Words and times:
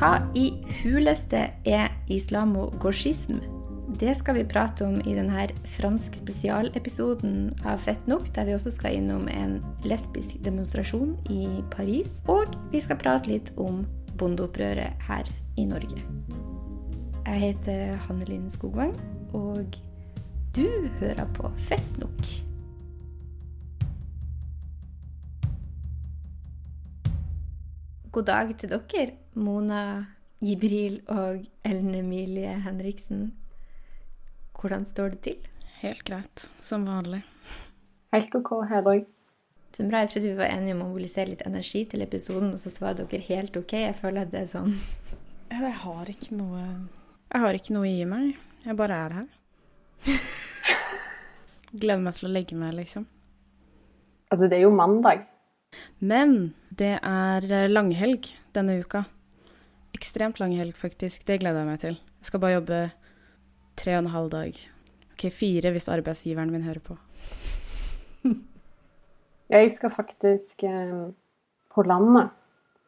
Hva 0.00 0.14
i 0.32 0.46
huleste 0.80 1.42
er 1.68 1.90
islamogosjism? 2.08 3.36
Det 4.00 4.14
skal 4.16 4.38
vi 4.38 4.46
prate 4.48 4.86
om 4.86 4.94
i 5.04 5.12
denne 5.12 5.42
fransk 5.74 6.16
spesialepisoden 6.22 7.50
av 7.68 7.82
Fett 7.84 8.08
nok, 8.08 8.30
der 8.32 8.48
vi 8.48 8.54
også 8.56 8.72
skal 8.72 8.96
innom 8.96 9.28
en 9.28 9.58
lesbisk 9.84 10.40
demonstrasjon 10.46 11.18
i 11.28 11.60
Paris. 11.76 12.16
Og 12.32 12.56
vi 12.72 12.80
skal 12.80 12.96
prate 13.02 13.28
litt 13.28 13.52
om 13.60 13.84
bondeopprøret 14.16 15.04
her 15.04 15.28
i 15.60 15.68
Norge. 15.68 16.00
Jeg 17.26 17.42
heter 17.50 17.98
Hannelin 18.06 18.48
Skogvang, 18.48 18.96
og 19.36 19.76
du 20.56 20.88
hører 20.96 21.28
på 21.36 21.52
Fett 21.68 22.00
nok. 22.00 22.49
God 28.10 28.26
dag 28.26 28.48
til 28.58 28.72
dere, 28.72 29.12
Mona 29.38 30.04
Jibril 30.42 30.96
og 31.14 31.44
Ellen 31.62 31.94
Emilie 31.94 32.56
Henriksen. 32.64 33.28
Hvordan 34.58 34.82
står 34.84 35.12
det 35.12 35.20
til? 35.28 35.44
Helt 35.78 36.02
greit, 36.08 36.48
som 36.58 36.88
vanlig. 36.90 37.20
Helt 38.10 38.34
OK 38.34 38.50
her 38.66 38.82
òg. 38.82 39.06
Så 39.70 39.86
bra. 39.86 40.02
Jeg 40.02 40.10
trodde 40.10 40.32
vi 40.32 40.40
var 40.40 40.50
enige 40.50 40.74
om 40.74 40.82
å 40.82 40.88
mobilisere 40.88 41.30
litt 41.30 41.46
energi 41.46 41.84
til 41.86 42.02
episoden, 42.02 42.50
og 42.56 42.58
så 42.58 42.74
svarer 42.74 43.06
dere 43.06 43.22
helt 43.30 43.62
OK. 43.62 43.76
Jeg 43.78 43.94
føler 44.02 44.26
at 44.26 44.34
det 44.34 44.42
er 44.42 44.52
sånn 44.56 44.74
Jeg 45.54 45.74
har 45.86 46.10
ikke 46.10 46.34
noe 46.34 46.66
Jeg 46.66 47.46
har 47.46 47.62
ikke 47.62 47.78
noe 47.78 47.94
i 47.94 48.04
meg. 48.10 48.34
Jeg 48.66 48.78
bare 48.82 49.02
er 49.06 49.18
her. 49.20 49.32
Gleder 51.80 52.02
meg 52.02 52.18
til 52.18 52.26
å 52.26 52.34
legge 52.34 52.58
meg, 52.58 52.74
liksom. 52.74 53.06
Altså, 54.34 54.50
det 54.50 54.58
er 54.58 54.66
jo 54.66 54.74
mandag. 54.74 55.29
Men 55.98 56.54
det 56.70 56.96
er 57.02 57.68
langhelg 57.70 58.30
denne 58.56 58.80
uka. 58.80 59.04
Ekstremt 59.96 60.40
langhelg, 60.40 60.74
faktisk. 60.78 61.26
Det 61.26 61.40
gleder 61.42 61.62
jeg 61.62 61.70
meg 61.70 61.80
til. 61.82 61.98
Jeg 62.20 62.30
skal 62.30 62.42
bare 62.42 62.56
jobbe 62.58 62.80
tre 63.80 63.96
og 63.96 64.04
en 64.04 64.14
halv 64.14 64.30
dag. 64.32 64.60
OK, 65.12 65.26
fire 65.32 65.72
hvis 65.74 65.88
arbeidsgiveren 65.92 66.52
min 66.52 66.64
hører 66.64 66.82
på. 66.84 66.96
Jeg 69.50 69.72
skal 69.74 69.90
faktisk 69.90 70.62
eh, 70.62 71.10
på 71.74 71.82
landet 71.82 72.30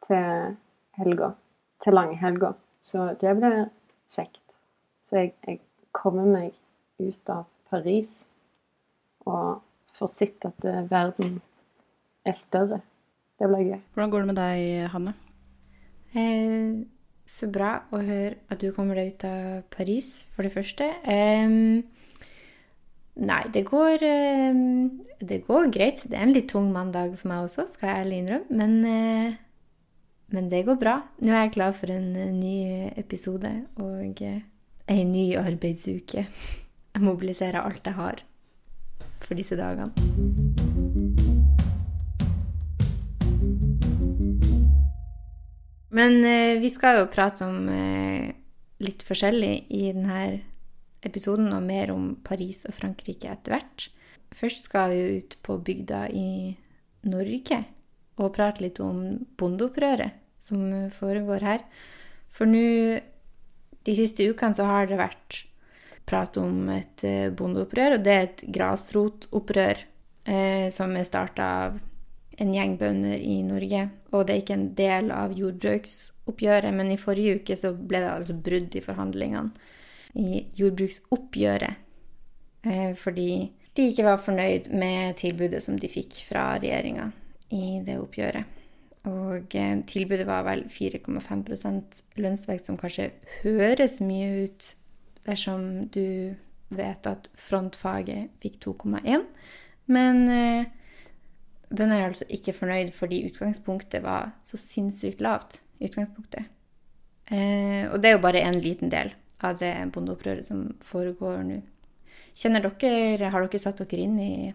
til 0.05 0.55
helga. 0.97 1.33
Til 1.83 1.93
langhelga. 1.93 2.53
Så 2.81 3.09
det 3.21 3.35
blir 3.35 3.65
kjekt. 4.09 4.39
Så 5.03 5.17
jeg, 5.17 5.33
jeg 5.47 5.59
kommer 5.91 6.23
meg 6.23 6.53
ut 7.03 7.29
av 7.29 7.43
Paris 7.67 8.21
og 9.27 9.59
får 9.97 10.11
sett 10.13 10.47
at 10.47 10.67
eh, 10.67 10.85
verden 10.91 11.41
er 12.25 12.35
større. 12.37 12.81
Det 13.39 13.49
blir 13.49 13.69
gøy. 13.73 13.79
Hvordan 13.93 14.11
går 14.13 14.23
det 14.23 14.29
med 14.29 14.39
deg, 14.39 14.89
Hanne? 14.93 15.13
Eh, 16.13 16.83
så 17.33 17.49
bra 17.49 17.71
å 17.91 18.01
høre 18.05 18.37
at 18.53 18.61
du 18.61 18.69
kommer 18.75 18.99
deg 18.99 19.15
ut 19.15 19.25
av 19.27 19.63
Paris, 19.73 20.11
for 20.35 20.45
det 20.45 20.53
første. 20.53 20.89
Eh, 21.09 21.55
nei, 23.15 23.41
det 23.53 23.65
går, 23.69 24.03
eh, 24.05 24.61
det 25.19 25.41
går 25.47 25.71
greit. 25.73 26.05
Det 26.05 26.17
er 26.17 26.27
en 26.27 26.35
litt 26.35 26.51
tung 26.53 26.71
mandag 26.71 27.17
for 27.17 27.33
meg 27.33 27.47
også, 27.47 27.67
skal 27.73 27.89
jeg 27.89 28.05
ærlig 28.05 28.21
innrømme. 28.23 28.49
Men, 28.61 28.85
eh, 28.85 29.35
men 30.33 30.49
det 30.49 30.65
går 30.65 30.79
bra. 30.79 31.01
Nå 31.21 31.33
er 31.33 31.47
jeg 31.47 31.55
klar 31.57 31.73
for 31.73 31.87
en 31.91 32.15
eh, 32.15 32.31
ny 32.31 32.91
episode 32.97 33.65
og 33.77 34.21
eh, 34.21 34.41
ei 34.87 35.03
ny 35.03 35.33
arbeidsuke. 35.35 36.27
Jeg 36.93 37.01
mobiliserer 37.01 37.57
alt 37.57 37.81
jeg 37.81 37.95
har 37.97 38.19
for 39.25 39.33
disse 39.33 39.57
dagene. 39.57 40.52
Men 45.93 46.23
eh, 46.25 46.59
vi 46.61 46.71
skal 46.73 47.01
jo 47.01 47.11
prate 47.13 47.45
om 47.45 47.69
eh, 47.69 48.33
litt 48.83 49.05
forskjellig 49.05 49.53
i 49.69 49.85
denne 49.93 50.23
episoden, 51.05 51.51
og 51.53 51.65
mer 51.67 51.91
om 51.93 52.13
Paris 52.25 52.63
og 52.69 52.75
Frankrike 52.77 53.29
etter 53.29 53.57
hvert. 53.57 53.87
Først 54.33 54.69
skal 54.69 54.93
vi 54.93 55.19
ut 55.19 55.37
på 55.45 55.59
bygda 55.61 56.07
i 56.09 56.27
Norge 57.05 57.59
og 58.21 58.33
prate 58.33 58.63
litt 58.63 58.79
om 58.81 59.03
bondeopprøret 59.37 60.17
som 60.41 60.89
foregår 60.93 61.45
her. 61.45 61.63
For 62.33 62.49
nå, 62.49 62.99
de 63.83 63.95
siste 63.97 64.25
ukene, 64.29 64.57
så 64.57 64.67
har 64.67 64.89
det 64.89 64.99
vært 64.99 65.43
prat 66.09 66.37
om 66.41 66.67
et 66.73 67.05
eh, 67.07 67.29
bondeopprør, 67.31 67.97
og 67.97 68.05
det 68.05 68.13
er 68.13 68.27
et 68.27 68.45
grasrotopprør 68.57 69.83
eh, 70.25 70.67
som 70.73 70.95
er 70.97 71.07
starta 71.07 71.49
av 71.67 71.81
en 72.41 72.53
gjeng 72.53 72.77
bønder 72.79 73.21
i 73.21 73.41
Norge. 73.45 73.87
Og 74.11 74.25
det 74.25 74.35
er 74.35 74.43
ikke 74.43 74.57
en 74.57 74.69
del 74.77 75.11
av 75.13 75.35
jordbruksoppgjøret, 75.37 76.73
men 76.73 76.93
i 76.93 76.99
forrige 77.01 77.39
uke 77.41 77.57
så 77.59 77.73
ble 77.77 78.03
det 78.03 78.11
altså 78.11 78.37
brudd 78.37 78.75
i 78.75 78.83
forhandlingene 78.83 79.51
i 80.19 80.43
jordbruksoppgjøret. 80.57 81.79
Eh, 82.63 82.91
fordi 82.95 83.29
de 83.75 83.87
ikke 83.89 84.05
var 84.05 84.21
fornøyd 84.21 84.69
med 84.71 85.17
tilbudet 85.19 85.63
som 85.65 85.79
de 85.79 85.89
fikk 85.91 86.21
fra 86.27 86.53
regjeringa 86.61 87.09
i 87.53 87.79
det 87.85 87.97
oppgjøret. 87.99 88.61
Og 89.09 89.55
eh, 89.59 89.73
tilbudet 89.89 90.27
var 90.29 90.45
vel 90.47 90.63
4,5% 90.71 91.99
lønnsvekst, 92.23 92.69
som 92.69 92.79
kanskje 92.79 93.11
høres 93.41 93.99
mye 94.05 94.45
ut 94.45 94.69
dersom 95.27 95.89
du 95.91 96.35
vet 96.73 97.09
at 97.09 97.27
frontfaget 97.37 98.31
fikk 98.43 98.61
2,1. 98.63 99.27
Men 99.91 100.23
bønder 101.73 101.99
er 101.99 102.11
altså 102.11 102.27
ikke 102.29 102.55
fornøyd 102.55 102.93
fordi 102.95 103.23
utgangspunktet 103.29 104.03
var 104.05 104.33
så 104.45 104.59
sinnssykt 104.61 105.21
lavt. 105.23 105.59
utgangspunktet. 105.83 106.45
Eh, 107.27 107.89
og 107.91 107.99
det 108.01 108.09
er 108.09 108.17
jo 108.17 108.23
bare 108.23 108.43
en 108.43 108.59
liten 108.61 108.91
del 108.91 109.13
av 109.43 109.57
det 109.59 109.73
bondeopprøret 109.95 110.47
som 110.47 110.65
foregår 110.83 111.41
nå. 111.47 111.61
Kjenner 112.33 112.63
dere, 112.65 113.29
Har 113.29 113.45
dere 113.45 113.61
satt 113.61 113.81
dere 113.83 114.05
inn 114.05 114.19
i 114.19 114.53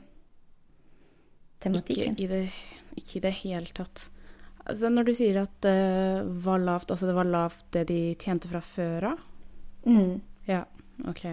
tematikken? 1.62 2.16
Ikke 2.16 2.24
i 2.24 2.30
det, 2.30 2.42
ikke 2.96 3.18
i 3.18 3.24
det 3.26 3.34
hele 3.42 3.74
tatt. 3.76 4.08
Altså, 4.68 4.90
når 4.92 5.08
du 5.08 5.12
sier 5.16 5.42
at 5.42 5.52
det 5.64 6.24
var 6.44 6.60
lavt, 6.60 6.90
altså 6.90 7.08
det 7.08 7.16
var 7.16 7.28
lavt 7.28 7.64
det 7.72 7.86
de 7.88 8.00
tjente 8.20 8.50
fra 8.50 8.60
før 8.60 9.12
av? 9.12 9.22
Mm. 9.88 10.18
Ja, 10.48 10.64
OK. 11.08 11.24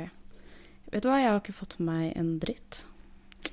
Vet 0.91 1.03
du 1.03 1.09
hva, 1.09 1.19
jeg 1.19 1.31
har 1.31 1.41
ikke 1.41 1.57
fått 1.57 1.79
med 1.79 1.89
meg 1.89 2.11
en 2.19 2.35
dritt. 2.39 2.85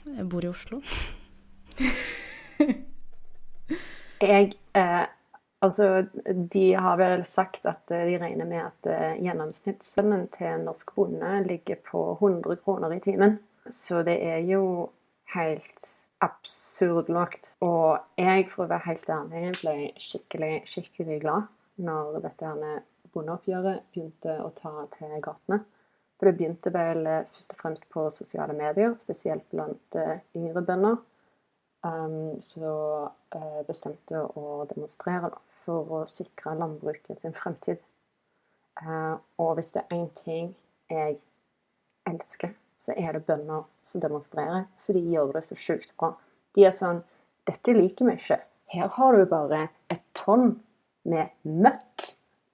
Jeg 0.05 0.29
bor 0.31 0.45
i 0.45 0.53
Oslo. 0.53 0.83
Jeg 4.23 4.55
eh, 4.79 5.05
Altså, 5.63 6.07
de 6.53 6.75
har 6.75 6.97
vel 6.99 7.23
sagt 7.27 7.67
at 7.71 7.91
eh, 7.95 8.07
de 8.11 8.19
regner 8.19 8.49
med 8.51 8.65
at 8.65 8.89
eh, 8.91 9.19
gjennomsnittslønnen 9.23 10.25
til 10.35 10.49
en 10.51 10.65
norsk 10.67 10.91
bonde 10.97 11.37
ligger 11.47 11.79
på 11.87 12.01
100 12.17 12.57
kroner 12.65 12.97
i 12.97 13.01
timen. 13.01 13.37
Så 13.71 14.03
det 14.03 14.17
er 14.27 14.41
jo 14.49 14.91
helt 15.37 15.87
absurd 16.23 17.13
lågt. 17.15 17.53
Og 17.63 18.03
jeg, 18.19 18.49
for 18.51 18.65
å 18.65 18.73
være 18.73 18.89
helt 18.89 19.13
ærlig, 19.15 19.53
ble 19.61 19.77
skikkelig, 20.03 20.51
skikkelig 20.73 21.21
glad 21.23 21.47
når 21.79 22.19
dette 22.27 22.51
her 22.51 22.83
bondeoppgjøret 23.15 23.87
begynte 23.95 24.35
å 24.43 24.51
ta 24.59 24.75
til 24.97 25.15
gatene. 25.23 25.63
For 26.19 26.27
det 26.27 26.35
begynte 26.41 26.75
vel 26.75 27.07
eh, 27.07 27.23
først 27.37 27.55
og 27.55 27.63
fremst 27.63 27.87
på 27.95 28.09
sosiale 28.11 28.59
medier, 28.59 28.99
spesielt 28.99 29.47
blant 29.55 30.03
yngre 30.35 30.67
bønder. 30.67 30.99
Um, 31.83 32.41
så 32.41 32.73
bestemte 33.33 33.65
bestemte 33.67 34.21
å 34.39 34.67
demonstrere 34.71 35.33
for 35.65 35.95
å 35.97 36.03
sikre 36.11 36.55
landbruket 36.59 37.21
sin 37.21 37.35
fremtid. 37.35 37.81
Eh, 38.83 39.15
og 39.39 39.55
hvis 39.59 39.73
det 39.75 39.85
er 39.85 39.97
én 39.97 40.09
ting 40.19 40.53
jeg 40.91 41.19
elsker, 42.09 42.55
så 42.79 42.95
er 42.99 43.15
det 43.15 43.27
bønder 43.27 43.67
som 43.87 44.03
demonstrerer. 44.03 44.67
For 44.85 44.97
de 44.97 45.03
gjør 45.15 45.37
det 45.37 45.45
så 45.47 45.59
sjukt 45.59 45.95
bra. 45.99 46.15
De 46.57 46.67
er 46.67 46.75
sånn 46.77 47.03
Dette 47.43 47.75
liker 47.75 48.07
vi 48.07 48.13
ikke. 48.15 48.37
Her 48.71 48.91
har 48.95 49.17
du 49.19 49.25
bare 49.27 49.65
et 49.91 50.03
tonn 50.15 50.61
med 51.11 51.33
møkk 51.43 52.05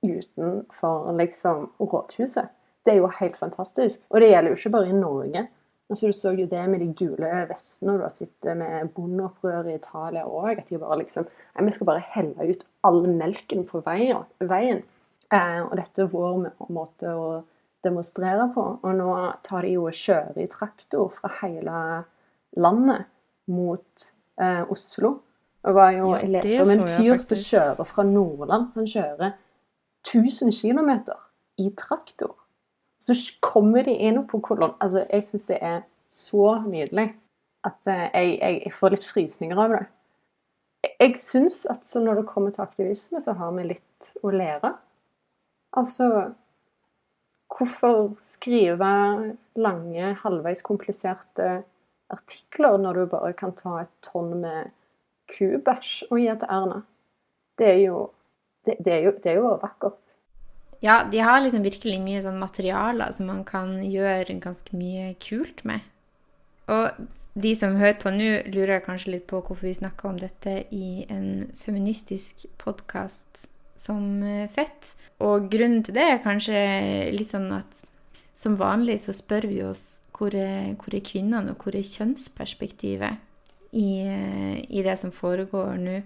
utenfor 0.00 1.11
liksom 1.19 1.67
rådhuset. 1.76 2.49
Det 2.87 2.94
er 2.94 3.02
jo 3.02 3.11
helt 3.19 3.37
fantastisk. 3.37 4.00
Og 4.08 4.23
det 4.23 4.31
gjelder 4.31 4.55
jo 4.55 4.56
ikke 4.56 4.73
bare 4.73 4.88
i 4.88 4.97
Norge. 4.97 5.43
Altså, 5.88 6.06
du 6.06 6.12
så 6.12 6.35
jo 6.37 6.44
det 6.50 6.62
med 6.69 6.82
de 6.85 6.90
gule 6.93 7.29
vestene, 7.49 7.94
og 7.94 8.00
du 8.00 8.05
har 8.05 8.12
sett 8.12 8.49
med 8.61 8.90
bondeopprør 8.93 9.70
i 9.70 9.79
Italia 9.79 10.26
òg. 10.29 10.61
At 10.61 10.69
de 10.69 10.81
bare 10.81 11.00
liksom 11.00 11.29
Nei, 11.29 11.64
vi 11.64 11.75
skal 11.75 11.88
bare 11.88 12.05
helle 12.12 12.49
ut 12.50 12.67
all 12.85 13.06
melken 13.08 13.64
på 13.69 13.81
veien. 13.87 14.26
veien. 14.38 14.82
Eh, 15.32 15.61
og 15.64 15.73
dette 15.81 16.05
er 16.05 16.12
vår 16.12 16.50
måte 16.73 17.12
å 17.12 17.31
demonstrere 17.85 18.50
på. 18.55 18.67
Og 18.82 18.99
nå 19.00 19.14
tar 19.46 19.64
de 19.64 19.75
jo 19.76 19.87
og 19.88 19.96
kjører 19.96 20.43
i 20.44 20.50
traktor 20.52 21.08
fra 21.17 21.32
hele 21.40 21.81
landet 22.61 23.08
mot 23.49 24.08
eh, 24.40 24.64
Oslo. 24.69 25.19
Jo, 25.69 26.12
jeg 26.14 26.31
leste 26.32 26.62
om 26.62 26.73
en 26.73 26.85
fyr 26.87 27.19
som 27.20 27.40
kjører 27.43 27.88
fra 27.88 28.05
Nordland. 28.06 28.70
Han 28.76 28.88
kjører 28.88 29.35
1000 30.06 30.52
km 30.55 30.93
i 31.58 31.73
traktor. 31.76 32.37
Så 33.00 33.15
kommer 33.45 33.87
de 33.87 33.95
inn 33.95 34.25
på 34.27 34.41
kolonn. 34.43 34.75
Altså, 34.83 35.05
jeg 35.11 35.25
syns 35.29 35.47
det 35.50 35.59
er 35.62 35.81
så 36.11 36.59
nydelig 36.67 37.12
at 37.67 37.87
eh, 37.91 38.09
jeg, 38.15 38.35
jeg, 38.41 38.59
jeg 38.65 38.75
får 38.75 38.95
litt 38.95 39.06
frysninger 39.06 39.61
av 39.61 39.77
det. 39.77 39.85
Jeg, 40.89 41.15
syns 41.19 41.65
at 41.71 41.87
når 41.99 42.21
det 42.21 42.29
kommer 42.31 42.55
til 42.55 42.62
aktivisme, 42.62 43.21
så 43.21 43.35
har 43.39 43.55
vi 43.56 43.67
litt 43.73 44.12
å 44.23 44.35
lære. 44.35 44.75
Altså 45.79 46.11
Hvorfor 47.49 48.12
skrive 48.21 48.89
lange, 49.56 50.11
halvveis 50.21 50.61
kompliserte 50.62 51.62
artikler 52.12 52.77
når 52.79 52.99
du 53.00 53.06
bare 53.11 53.33
kan 53.35 53.55
ta 53.56 53.81
et 53.81 53.95
tonn 54.05 54.35
med 54.43 54.69
kubæsj 55.33 56.11
og 56.11 56.21
gi 56.21 56.29
til 56.29 56.53
Erna? 56.59 56.83
Det 57.59 57.71
er 57.73 57.81
jo 57.87 58.03
det, 58.69 58.77
det, 58.85 58.93
er 58.93 59.03
jo, 59.09 59.15
det 59.25 59.33
er 59.33 59.41
jo 59.41 59.55
vakkert. 59.62 59.99
Ja, 60.84 61.02
de 61.10 61.19
har 61.19 61.40
liksom 61.42 61.64
virkelig 61.66 61.98
mye 62.02 62.22
sånn 62.22 62.38
materialer 62.38 63.12
som 63.14 63.30
man 63.30 63.42
kan 63.46 63.78
gjøre 63.82 64.38
ganske 64.42 64.76
mye 64.78 65.12
kult 65.22 65.64
med. 65.66 65.82
Og 66.70 67.00
de 67.38 67.54
som 67.58 67.76
hører 67.78 67.98
på 67.98 68.12
nå, 68.14 68.30
lurer 68.50 68.82
kanskje 68.84 69.16
litt 69.16 69.26
på 69.30 69.40
hvorfor 69.40 69.66
vi 69.66 69.75
snakker 69.78 70.10
om 70.10 70.19
dette 70.20 70.60
i 70.75 71.04
en 71.10 71.48
feministisk 71.58 72.46
podkast 72.62 73.48
som 73.78 74.22
eh, 74.22 74.48
Fett. 74.50 74.94
Og 75.22 75.48
grunnen 75.50 75.84
til 75.86 75.96
det 75.98 76.06
er 76.12 76.22
kanskje 76.25 76.58
litt 77.14 77.34
sånn 77.34 77.50
at 77.54 77.84
som 78.38 78.58
vanlig 78.58 79.00
så 79.02 79.14
spør 79.16 79.48
vi 79.50 79.62
oss 79.66 79.96
hvor 80.14 80.34
er, 80.34 80.75
hvor 80.78 80.94
er 80.94 81.02
kvinnene, 81.06 81.54
og 81.54 81.62
hvor 81.62 81.78
er 81.78 81.86
kjønnsperspektivet 81.86 83.19
i, 83.72 83.90
eh, 84.02 84.56
i 84.70 84.82
det 84.86 84.96
som 84.98 85.14
foregår 85.14 85.78
nå. 85.82 86.00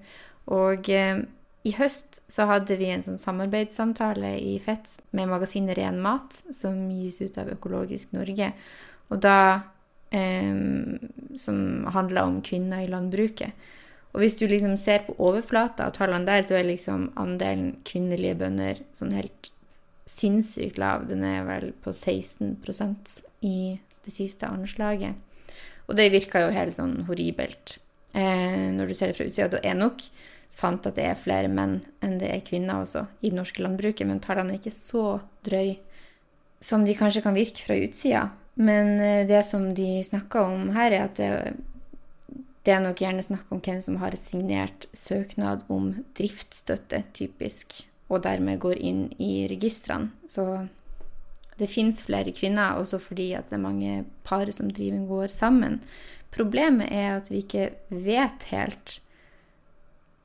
Og 0.52 0.88
eh, 0.92 1.24
i 1.62 1.72
høst 1.76 2.22
så 2.30 2.48
hadde 2.50 2.74
vi 2.80 2.88
en 2.90 3.04
sånn 3.04 3.20
samarbeidssamtale 3.20 4.34
i 4.42 4.56
Fett 4.62 4.96
med 5.14 5.30
magasinet 5.30 5.78
Ren 5.78 6.00
Mat, 6.02 6.40
som 6.50 6.88
gis 6.90 7.20
ut 7.22 7.38
av 7.38 7.52
Økologisk 7.54 8.10
Norge. 8.16 8.50
Og 9.12 9.20
da 9.22 9.36
eh, 10.10 10.50
Som 11.38 11.86
handla 11.88 12.26
om 12.28 12.42
kvinner 12.44 12.82
i 12.82 12.90
landbruket. 12.90 13.54
Og 14.12 14.20
hvis 14.20 14.36
du 14.36 14.44
liksom 14.44 14.76
ser 14.76 15.06
på 15.06 15.14
overflata 15.16 15.86
av 15.86 15.94
tallene 15.96 16.28
der, 16.28 16.42
så 16.44 16.58
er 16.58 16.68
liksom 16.68 17.10
andelen 17.16 17.78
kvinnelige 17.88 18.36
bønder 18.42 18.82
sånn 18.92 19.14
helt 19.16 19.48
sinnssykt 20.04 20.76
lav. 20.82 21.06
Den 21.08 21.24
er 21.24 21.46
vel 21.48 21.70
på 21.80 21.94
16% 21.94 23.14
i 23.48 23.78
det 24.04 24.12
siste 24.12 24.50
anslaget. 24.50 25.16
Og 25.88 25.96
det 25.96 26.10
virker 26.12 26.44
jo 26.44 26.52
helt 26.54 26.76
sånn 26.76 27.06
horribelt 27.08 27.78
eh, 28.12 28.68
når 28.76 28.92
du 28.92 28.94
ser 28.98 29.10
det 29.10 29.16
fra 29.16 29.30
utsida. 29.30 29.48
Det 29.56 29.64
er 29.64 29.78
nok 29.78 30.04
sant 30.52 30.86
at 30.86 30.98
det 30.98 31.06
er 31.08 31.18
flere 31.18 31.48
menn 31.48 31.78
enn 32.04 32.18
det 32.20 32.28
er 32.28 32.44
kvinner 32.44 32.82
også 32.82 33.06
i 33.22 33.30
det 33.30 33.38
norske 33.38 33.62
landbruket, 33.64 34.06
men 34.08 34.20
tallene 34.20 34.54
er 34.54 34.60
ikke 34.60 34.74
så 34.76 35.18
drøy 35.46 35.78
som 36.62 36.84
de 36.86 36.94
kanskje 36.94 37.24
kan 37.24 37.34
virke 37.34 37.64
fra 37.64 37.78
utsida. 37.80 38.26
Men 38.54 39.00
eh, 39.00 39.26
det 39.26 39.42
som 39.48 39.70
de 39.74 40.02
snakker 40.04 40.52
om 40.52 40.68
her, 40.76 40.92
er 40.92 41.06
at 41.08 41.16
det, 41.18 41.56
det 42.62 42.74
er 42.74 42.84
nok 42.84 43.00
gjerne 43.02 43.24
snakk 43.24 43.48
om 43.50 43.62
hvem 43.64 43.80
som 43.82 43.96
har 44.02 44.14
signert 44.18 44.86
søknad 44.94 45.64
om 45.72 45.90
driftsstøtte, 46.18 47.02
typisk, 47.16 47.80
og 48.12 48.22
dermed 48.26 48.60
går 48.62 48.78
inn 48.78 49.06
i 49.16 49.48
registrene. 49.50 50.12
Så 50.28 50.66
det 51.58 51.70
fins 51.72 52.04
flere 52.04 52.34
kvinner, 52.36 52.78
også 52.78 53.00
fordi 53.00 53.32
at 53.38 53.48
det 53.48 53.56
er 53.58 53.64
mange 53.64 54.02
par 54.26 54.50
som 54.54 54.70
driver 54.70 55.06
går 55.08 55.32
sammen. 55.32 55.80
Problemet 56.32 56.92
er 56.92 57.16
at 57.16 57.32
vi 57.32 57.42
ikke 57.42 57.70
vet 57.88 58.46
helt 58.52 59.00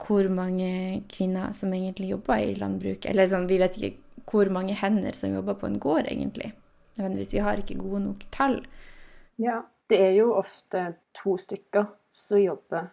hvor 0.08 0.28
mange 0.32 1.02
kvinner 1.12 1.52
som 1.52 1.72
egentlig 1.76 2.14
jobber 2.14 2.40
i 2.40 2.54
landbruk. 2.56 3.04
Eller 3.04 3.28
sånn, 3.28 3.48
vi 3.50 3.58
vet 3.60 3.76
ikke 3.76 4.24
hvor 4.28 4.48
mange 4.52 4.76
hender 4.76 5.16
som 5.16 5.34
jobber 5.34 5.58
på 5.60 5.68
en 5.68 5.80
gård, 5.80 6.08
egentlig. 6.08 6.54
Nødvendigvis. 6.96 7.34
Vi 7.34 7.42
har 7.44 7.60
ikke 7.60 7.78
gode 7.78 8.00
nok 8.06 8.24
tall. 8.32 8.62
Ja, 9.36 9.60
det 9.92 10.00
er 10.06 10.16
jo 10.16 10.32
ofte 10.36 10.94
to 11.16 11.36
stykker 11.40 11.86
som 12.10 12.40
jobber 12.40 12.88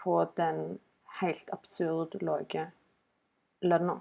på 0.00 0.16
den 0.36 0.78
helt 1.20 1.52
absurd 1.52 2.16
lave 2.24 2.66
lønna. 3.64 4.00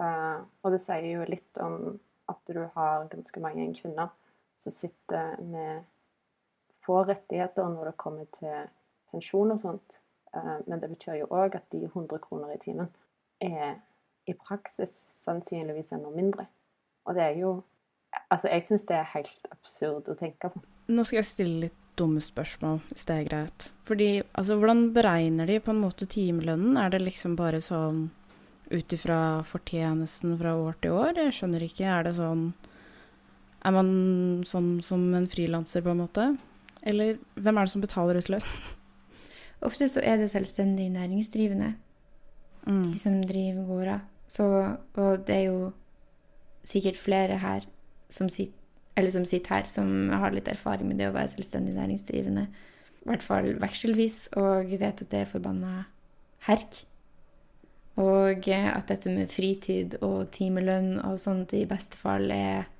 Uh, 0.00 0.46
og 0.62 0.74
det 0.74 0.80
sier 0.82 1.04
jo 1.06 1.26
litt 1.28 1.60
om 1.62 1.98
at 2.30 2.40
du 2.50 2.64
har 2.74 3.10
ganske 3.10 3.42
mange 3.42 3.68
kvinner 3.76 4.10
som 4.58 4.74
sitter 4.74 5.36
med 5.42 5.84
få 6.84 7.04
rettigheter 7.06 7.68
når 7.70 7.90
det 7.90 8.00
kommer 8.00 8.26
til 8.34 8.70
pensjon 9.12 9.54
og 9.54 9.60
sånt. 9.62 9.98
Eh, 10.34 10.56
men 10.66 10.80
det 10.82 10.90
betyr 10.90 11.20
jo 11.22 11.30
òg 11.30 11.58
at 11.58 11.66
de 11.72 11.84
100 11.86 12.18
kroner 12.24 12.54
i 12.54 12.60
timen 12.62 12.90
er 13.42 13.78
i 14.26 14.34
praksis 14.38 15.04
sannsynligvis 15.12 15.92
enda 15.92 16.10
mindre. 16.14 16.48
Og 17.06 17.16
det 17.16 17.30
er 17.30 17.40
jo 17.42 17.54
Altså, 18.30 18.46
jeg 18.46 18.62
syns 18.62 18.84
det 18.86 18.94
er 18.94 19.08
helt 19.10 19.48
absurd 19.50 20.06
å 20.06 20.14
tenke 20.14 20.52
på. 20.52 20.60
Nå 20.94 21.02
skal 21.02 21.18
jeg 21.18 21.26
stille 21.26 21.62
litt 21.64 21.80
dumme 21.98 22.20
spørsmål, 22.22 22.76
hvis 22.92 23.06
det 23.08 23.14
er 23.16 23.26
greit. 23.26 23.66
Fordi, 23.88 24.08
altså, 24.38 24.54
hvordan 24.60 24.84
beregner 24.94 25.50
de 25.50 25.56
på 25.58 25.72
en 25.72 25.80
måte 25.82 26.06
timelønnen? 26.06 26.78
Er 26.78 26.92
det 26.94 27.00
liksom 27.02 27.34
bare 27.34 27.58
sånn 27.58 28.04
ut 28.70 28.94
ifra 28.94 29.42
fortjenesten 29.46 30.36
fra 30.38 30.54
år 30.62 30.78
til 30.82 30.94
år? 30.94 31.18
Jeg 31.24 31.34
skjønner 31.40 31.66
ikke. 31.66 31.90
Er 31.90 32.06
det 32.06 32.14
sånn 32.20 32.52
Er 33.64 33.72
man 33.72 33.90
sånn 34.46 34.82
som 34.84 35.06
en 35.16 35.26
frilanser, 35.26 35.82
på 35.82 35.90
en 35.90 36.02
måte? 36.04 36.28
Eller 36.84 37.16
hvem 37.34 37.58
er 37.58 37.64
det 37.64 37.72
som 37.72 37.82
betaler 37.82 38.18
ut 38.20 38.28
lønn? 38.28 38.48
Ofte 39.64 39.88
så 39.88 40.02
er 40.04 40.18
det 40.20 40.30
selvstendig 40.30 40.90
næringsdrivende, 40.92 41.74
mm. 42.66 42.82
de 42.92 42.98
som 43.00 43.22
driver 43.22 43.64
gårder. 43.66 43.98
og 44.94 45.26
det 45.26 45.36
er 45.36 45.42
jo 45.42 45.72
sikkert 46.64 46.98
flere 46.98 47.38
her 47.38 47.66
som 48.10 48.28
sitter, 48.28 48.52
eller 48.96 49.10
som 49.10 49.24
sitter 49.24 49.54
her, 49.54 49.64
som 49.64 50.08
har 50.10 50.30
litt 50.30 50.48
erfaring 50.48 50.88
med 50.88 51.00
det 51.00 51.08
å 51.08 51.14
være 51.16 51.32
selvstendig 51.34 51.74
næringsdrivende. 51.74 52.46
I 53.04 53.08
hvert 53.08 53.22
fall 53.22 53.50
vekselvis, 53.60 54.28
og 54.36 54.70
vet 54.80 55.02
at 55.02 55.10
det 55.10 55.24
er 55.24 55.28
forbanna 55.28 55.84
herk. 56.46 56.84
Og 58.00 58.48
at 58.48 58.88
dette 58.88 59.10
med 59.12 59.30
fritid 59.30 59.98
og 60.02 60.30
timelønn 60.34 60.98
og 61.04 61.18
sånt 61.22 61.52
i 61.54 61.66
beste 61.70 61.98
fall 61.98 62.30
er 62.34 62.70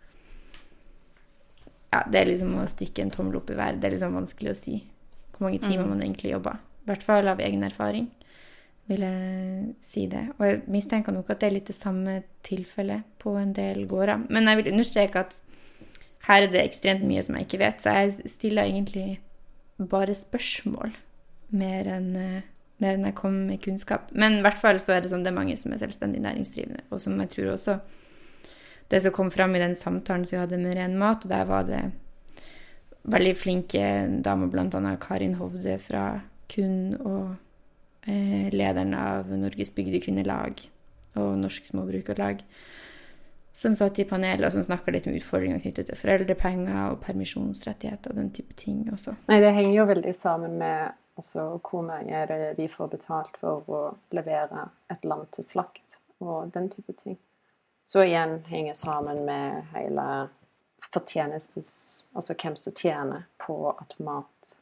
Ja, 1.94 2.00
det 2.10 2.19
er 2.19 2.26
liksom 2.26 2.56
å 2.58 2.64
stikke 2.66 3.04
en 3.04 3.12
tommel 3.14 3.36
opp 3.38 3.52
i 3.54 3.58
været. 3.58 3.78
Det 3.78 3.86
er 3.86 3.94
liksom 3.94 4.16
vanskelig 4.19 4.50
å 4.50 4.58
si 4.58 4.81
hvor 5.34 5.46
mange 5.46 5.60
timer 5.62 5.84
mm. 5.84 5.90
man 5.92 6.02
egentlig 6.02 6.32
jobber. 6.32 6.58
I 6.84 6.90
hvert 6.90 7.02
fall 7.02 7.28
av 7.32 7.40
egen 7.40 7.64
erfaring, 7.64 8.10
vil 8.90 9.00
jeg 9.06 9.75
si 9.81 10.04
det. 10.12 10.26
Og 10.36 10.46
jeg 10.46 10.62
mistenker 10.69 11.14
nok 11.16 11.31
at 11.32 11.40
det 11.40 11.48
er 11.48 11.56
litt 11.56 11.70
det 11.70 11.76
samme 11.78 12.19
tilfellet 12.44 13.06
på 13.22 13.32
en 13.40 13.54
del 13.56 13.86
gårder. 13.88 14.26
Men 14.28 14.50
jeg 14.50 14.60
vil 14.60 14.72
understreke 14.75 15.25
at 15.25 15.38
her 16.28 16.44
er 16.44 16.52
det 16.52 16.60
ekstremt 16.64 17.04
mye 17.08 17.22
som 17.25 17.36
jeg 17.36 17.48
ikke 17.48 17.60
vet, 17.60 17.81
så 17.81 17.96
jeg 17.96 18.32
stiller 18.32 18.69
egentlig 18.69 19.19
bare 19.90 20.14
spørsmål 20.16 20.92
mer 21.56 21.88
enn, 21.96 22.12
mer 22.81 22.96
enn 22.96 23.08
jeg 23.08 23.16
kommer 23.19 23.48
med 23.48 23.62
kunnskap. 23.64 24.12
Men 24.12 24.38
i 24.38 24.44
hvert 24.44 24.60
fall 24.60 24.81
så 24.81 24.94
er 24.94 25.04
det 25.04 25.12
sånn 25.12 25.25
det 25.25 25.32
er 25.32 25.40
mange 25.40 25.56
som 25.60 25.72
er 25.72 25.82
selvstendig 25.82 26.22
næringsdrivende, 26.24 26.86
og 26.91 27.03
som 27.03 27.20
jeg 27.20 27.32
tror 27.36 27.55
også 27.56 27.79
Det 28.84 28.98
som 29.00 29.14
kom 29.17 29.31
fram 29.32 29.55
i 29.56 29.60
den 29.62 29.72
samtalen 29.74 30.26
som 30.29 30.36
vi 30.36 30.41
hadde 30.43 30.58
med 30.60 30.74
Ren 30.76 30.98
Mat, 31.00 31.22
og 31.24 31.31
der 31.31 31.44
var 31.48 31.62
det 31.64 31.81
veldig 33.08 33.32
flinke 33.36 33.81
damer, 34.24 34.50
bl.a. 34.53 34.96
Karin 35.00 35.38
Hovde 35.41 35.79
fra 35.81 36.20
kun 36.51 36.94
og 37.01 37.34
eh, 38.08 38.51
lederen 38.55 38.94
av 38.98 39.31
Norges 39.32 39.72
Bygdekvinnelag 39.74 40.65
og 41.20 41.36
Norsk 41.39 41.70
Småbrukerlag, 41.70 42.43
som 43.55 43.77
satt 43.79 44.01
i 44.03 44.06
panelet 44.08 44.48
og 44.48 44.56
som 44.56 44.67
snakka 44.67 44.91
litt 44.94 45.06
om 45.06 45.15
utfordringer 45.15 45.63
knyttet 45.63 45.91
til 45.91 45.98
foreldrepenger 45.98 46.89
og 46.91 47.01
permisjonsrettigheter 47.05 48.10
og 48.10 48.19
den 48.19 48.32
type 48.34 48.56
ting 48.58 48.82
også. 48.93 49.15
Nei, 49.31 49.39
det 49.44 49.55
henger 49.55 49.77
jo 49.77 49.91
veldig 49.93 50.15
sammen 50.19 50.56
med 50.58 50.91
altså, 51.15 51.46
hvor 51.63 51.84
mye 51.86 52.24
de 52.58 52.67
får 52.72 52.91
betalt 52.96 53.39
for 53.43 53.70
å 53.70 53.84
levere 54.17 54.67
et 54.91 55.06
land 55.06 55.31
til 55.36 55.46
slakt 55.46 55.98
og 56.24 56.51
den 56.55 56.67
type 56.72 56.96
ting. 56.98 57.19
Så 57.84 58.03
igjen 58.03 58.41
henger 58.48 58.74
sammen 58.74 59.22
med 59.29 59.63
hele 59.74 60.29
fortjenestes 60.93 62.06
Altså 62.15 62.36
hvem 62.39 62.55
som 62.56 62.74
tjener 62.77 63.24
på 63.43 63.56
at 63.72 63.96
mat 63.98 64.55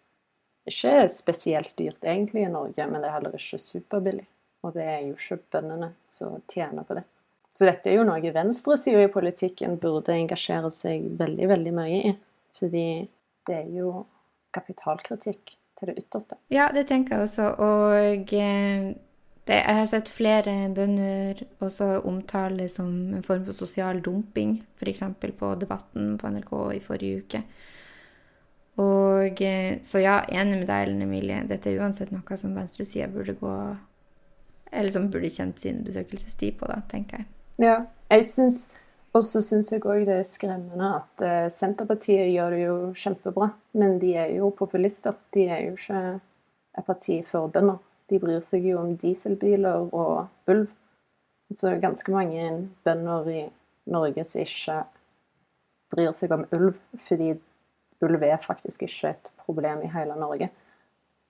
ikke 0.69 1.09
spesielt 1.11 1.73
dyrt 1.79 2.05
egentlig 2.05 2.45
i 2.47 2.53
Norge, 2.53 2.87
men 2.87 3.01
det 3.03 3.09
er 3.09 3.17
heller 3.17 3.35
ikke 3.39 3.59
superbillig. 3.59 4.27
Og 4.63 4.77
det 4.77 4.85
er 4.87 5.01
jo 5.09 5.17
ikke 5.17 5.41
bøndene 5.57 5.91
som 6.13 6.39
tjener 6.51 6.87
på 6.87 6.99
det. 6.99 7.07
Så 7.53 7.67
dette 7.69 7.91
er 7.91 7.99
jo 7.99 8.07
noe 8.09 8.33
venstresida 8.33 9.03
i 9.05 9.11
politikken 9.13 9.77
burde 9.81 10.15
engasjere 10.17 10.71
seg 10.73 11.11
veldig, 11.19 11.49
veldig 11.51 11.73
mye 11.77 11.99
i. 11.99 12.13
Fordi 12.57 12.87
det 13.49 13.57
er 13.59 13.73
jo 13.75 14.05
kapitalkritikk 14.55 15.57
til 15.79 15.91
det 15.91 15.97
ytterste. 16.05 16.39
Ja, 16.53 16.71
det 16.73 16.87
tenker 16.89 17.17
jeg 17.17 17.27
også. 17.27 17.49
Og 17.65 18.33
eh, 18.39 18.93
det, 19.49 19.59
jeg 19.59 19.79
har 19.81 19.89
sett 19.91 20.13
flere 20.13 20.55
bønder 20.75 21.43
også 21.65 21.91
omtale 22.09 22.69
som 22.73 22.89
en 23.17 23.27
form 23.27 23.45
for 23.49 23.57
sosial 23.57 24.01
dumping, 24.05 24.61
f.eks. 24.79 25.03
på 25.21 25.55
Debatten 25.61 26.17
på 26.21 26.33
NRK 26.37 26.53
i 26.77 26.83
forrige 26.85 27.25
uke. 27.25 27.43
Og 28.81 29.43
eh, 29.43 29.79
Så 29.83 30.01
ja, 30.01 30.23
enig 30.33 30.63
med 30.63 30.69
deg, 30.69 30.87
Ellen 30.87 31.03
Emilie. 31.05 31.43
Dette 31.49 31.71
er 31.71 31.83
uansett 31.83 32.13
noe 32.15 32.39
som 32.41 32.55
venstresida 32.57 33.09
burde 33.13 33.37
gå 33.41 33.55
Eller 34.73 34.95
som 34.95 35.11
burde 35.13 35.31
kjent 35.31 35.61
sin 35.61 35.83
besøkelsestid 35.85 36.57
på, 36.61 36.71
da, 36.71 36.81
tenker 36.89 37.21
jeg. 37.21 37.29
Ja, 37.61 37.77
jeg 38.11 38.29
syns 38.33 38.65
Og 39.13 39.27
så 39.29 39.43
syns 39.45 39.73
jeg 39.73 39.85
òg 39.85 40.07
det 40.09 40.23
er 40.23 40.25
skremmende 40.25 40.95
at 41.03 41.25
uh, 41.27 41.51
Senterpartiet 41.53 42.31
gjør 42.33 42.55
det 42.55 42.61
jo 42.63 42.77
kjempebra. 42.97 43.51
Men 43.77 43.99
de 44.01 44.15
er 44.17 44.31
jo 44.39 44.49
populister. 44.57 45.19
De 45.37 45.45
er 45.53 45.67
jo 45.67 45.75
ikke 45.77 45.99
et 46.79 46.87
parti 46.87 47.19
for 47.29 47.53
bønder. 47.53 47.77
De 48.09 48.21
bryr 48.21 48.41
seg 48.49 48.65
jo 48.65 48.79
om 48.81 48.95
dieselbiler 48.97 49.93
og 49.93 50.49
ulv. 50.49 50.71
Så 51.53 51.75
ganske 51.83 52.13
mange 52.13 52.71
bønder 52.85 53.29
i 53.29 53.43
Norge 53.93 54.25
som 54.25 54.41
ikke 54.41 54.79
bryr 55.93 56.17
seg 56.17 56.33
om 56.33 56.47
ulv, 56.57 56.79
fordi 57.09 57.35
ulv 58.03 58.23
er 58.27 58.41
faktisk 58.43 58.83
ikke 58.87 59.15
et 59.15 59.31
problem 59.45 59.83
i 59.83 59.91
hele 59.93 60.17
Norge. 60.19 60.51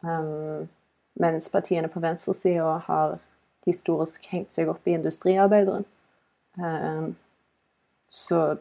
Um, 0.03 0.69
mens 1.21 1.49
partiene 1.53 1.91
på 1.93 2.01
venstresida 2.03 2.79
har 2.87 3.19
historisk 3.67 4.25
hengt 4.33 4.55
seg 4.55 4.71
opp 4.73 4.87
i 4.89 4.97
industriarbeideren. 4.97 5.85
Um, 6.59 7.13
så 8.09 8.57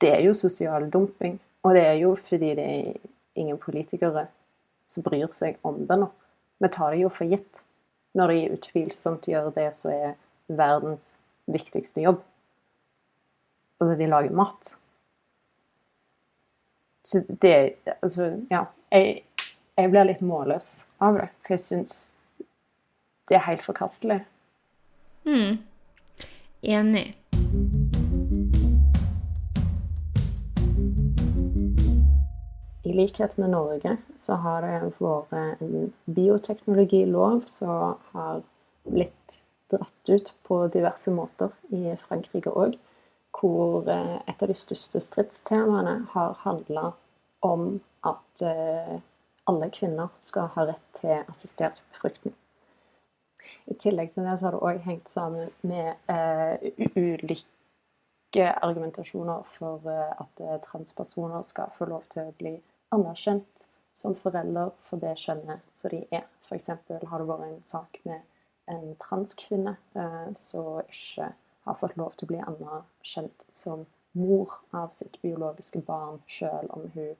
det 0.00 0.12
er 0.14 0.22
jo 0.26 0.34
sosial 0.34 0.90
dumping. 0.90 1.38
Og 1.62 1.74
det 1.74 1.82
er 1.86 1.98
jo 2.00 2.14
fordi 2.28 2.54
det 2.54 2.64
er 2.64 2.96
ingen 3.34 3.58
politikere 3.58 4.26
som 4.88 5.02
bryr 5.02 5.28
seg 5.34 5.58
om 5.66 5.82
det 5.88 5.98
nå. 6.00 6.08
Vi 6.62 6.70
tar 6.72 6.94
det 6.94 7.02
jo 7.02 7.12
for 7.12 7.28
gitt 7.28 7.62
når 8.16 8.32
de 8.32 8.54
utvilsomt 8.54 9.26
gjør 9.28 9.50
det 9.52 9.68
som 9.76 9.92
er 9.92 10.14
verdens 10.48 11.10
viktigste 11.50 12.00
jobb. 12.06 12.22
Altså, 13.80 13.96
de 13.98 14.08
lager 14.08 14.36
mat. 14.36 14.70
Så 17.06 17.22
det 17.28 17.72
Altså, 18.02 18.42
ja. 18.50 18.64
Jeg, 18.90 19.22
jeg 19.76 19.90
blir 19.90 20.06
litt 20.08 20.22
målløs 20.26 20.68
av 21.02 21.18
det, 21.20 21.26
for 21.44 21.54
jeg 21.54 21.62
syns 21.62 21.92
det 23.28 23.36
er 23.38 23.44
helt 23.46 23.62
forkastelig. 23.66 24.20
Mm. 25.26 25.58
Enig. 26.62 27.04
I 32.86 32.94
likhet 32.94 33.38
med 33.38 33.50
Norge 33.54 33.96
så 34.18 34.38
har 34.42 34.66
det 34.66 34.92
vært 34.98 35.62
en 35.62 35.92
bioteknologilov 36.06 37.44
som 37.50 37.98
har 38.14 38.42
blitt 38.86 39.38
dratt 39.70 40.10
ut 40.10 40.34
på 40.46 40.64
diverse 40.74 41.14
måter 41.14 41.54
i 41.70 41.94
Frankrike 42.02 42.50
òg 42.50 42.78
hvor 43.36 43.88
eh, 43.88 44.16
et 44.28 44.42
av 44.42 44.48
de 44.48 44.56
største 44.56 45.00
stridstemaene 45.02 45.98
har 46.14 46.38
handla 46.44 46.92
om 47.44 47.78
at 48.06 48.42
eh, 48.42 48.96
alle 49.46 49.68
kvinner 49.74 50.10
skal 50.24 50.50
ha 50.56 50.66
rett 50.72 50.86
til 51.00 51.22
assistert 51.26 51.82
befruktning. 51.92 52.34
I 53.70 53.76
tillegg 53.78 54.14
til 54.14 54.26
det 54.26 54.38
så 54.38 54.48
har 54.48 54.56
det 54.56 54.64
òg 54.64 54.82
hengt 54.86 55.10
sammen 55.10 55.50
med 55.66 55.94
uh, 56.10 56.56
ulike 56.96 58.46
argumentasjoner 58.62 59.46
for 59.50 59.86
at 59.90 60.42
transpersoner 60.64 61.42
skal 61.46 61.70
få 61.74 61.86
lov 61.90 62.04
til 62.10 62.26
å 62.26 62.34
bli 62.38 62.56
anerkjent 62.94 63.66
som 63.94 64.14
forelder 64.18 64.70
for 64.86 65.02
det 65.02 65.14
kjønnet 65.18 65.62
som 65.74 65.94
de 65.94 66.02
er. 66.14 66.26
F.eks. 66.46 66.70
har 66.70 67.22
det 67.22 67.28
vært 67.30 67.46
en 67.46 67.62
sak 67.66 68.00
med 68.06 68.22
en 68.70 68.94
transkvinne 69.02 69.76
som 70.38 70.82
ikke 70.86 71.30
har 71.66 71.78
fått 71.80 71.96
lov 71.96 72.14
til 72.14 72.26
å 72.26 72.32
bli 72.32 72.40
anerkjent 72.42 73.46
som 73.52 73.84
mor 74.16 74.52
av 74.76 74.92
sitt 74.96 75.18
biologiske 75.22 75.82
barn, 75.84 76.20
selv 76.30 76.72
om 76.72 76.86
hun 76.94 77.14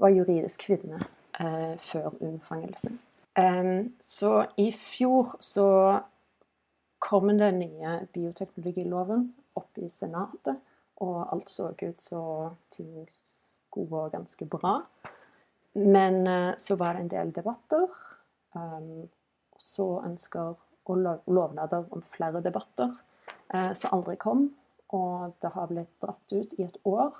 var 0.00 0.14
juridisk 0.14 0.64
kvinne 0.68 1.02
eh, 1.40 1.74
før 1.84 2.14
unnfangelsen. 2.20 2.98
Um, 3.38 3.92
så 4.00 4.46
i 4.58 4.70
fjor 4.72 5.36
så 5.40 5.68
kom 7.00 7.30
den 7.38 7.60
nye 7.60 8.00
bioteknologiloven 8.14 9.28
opp 9.56 9.78
i 9.78 9.88
Senatet, 9.92 10.58
og 11.00 11.20
alt 11.32 11.52
så 11.52 11.70
ut 11.80 12.02
som 12.04 12.56
ting 12.74 13.06
skulle 13.24 13.88
gå 13.88 14.08
ganske 14.12 14.48
bra. 14.50 14.80
Men 15.76 16.26
uh, 16.26 16.56
så 16.58 16.76
var 16.76 16.96
det 16.96 17.04
en 17.04 17.14
del 17.14 17.36
debatter. 17.36 17.86
Um, 18.56 19.08
så 19.60 20.00
ønsker 20.04 20.56
og 20.90 21.22
lovnader 21.30 21.84
om 21.94 22.02
flere 22.02 22.42
debatter 22.42 22.90
som 23.50 23.94
aldri 23.96 24.16
kom. 24.20 24.48
Og 24.94 25.32
det 25.42 25.50
har 25.54 25.70
blitt 25.70 25.90
dratt 26.02 26.32
ut 26.32 26.54
i 26.58 26.64
et 26.66 26.76
år 26.84 27.10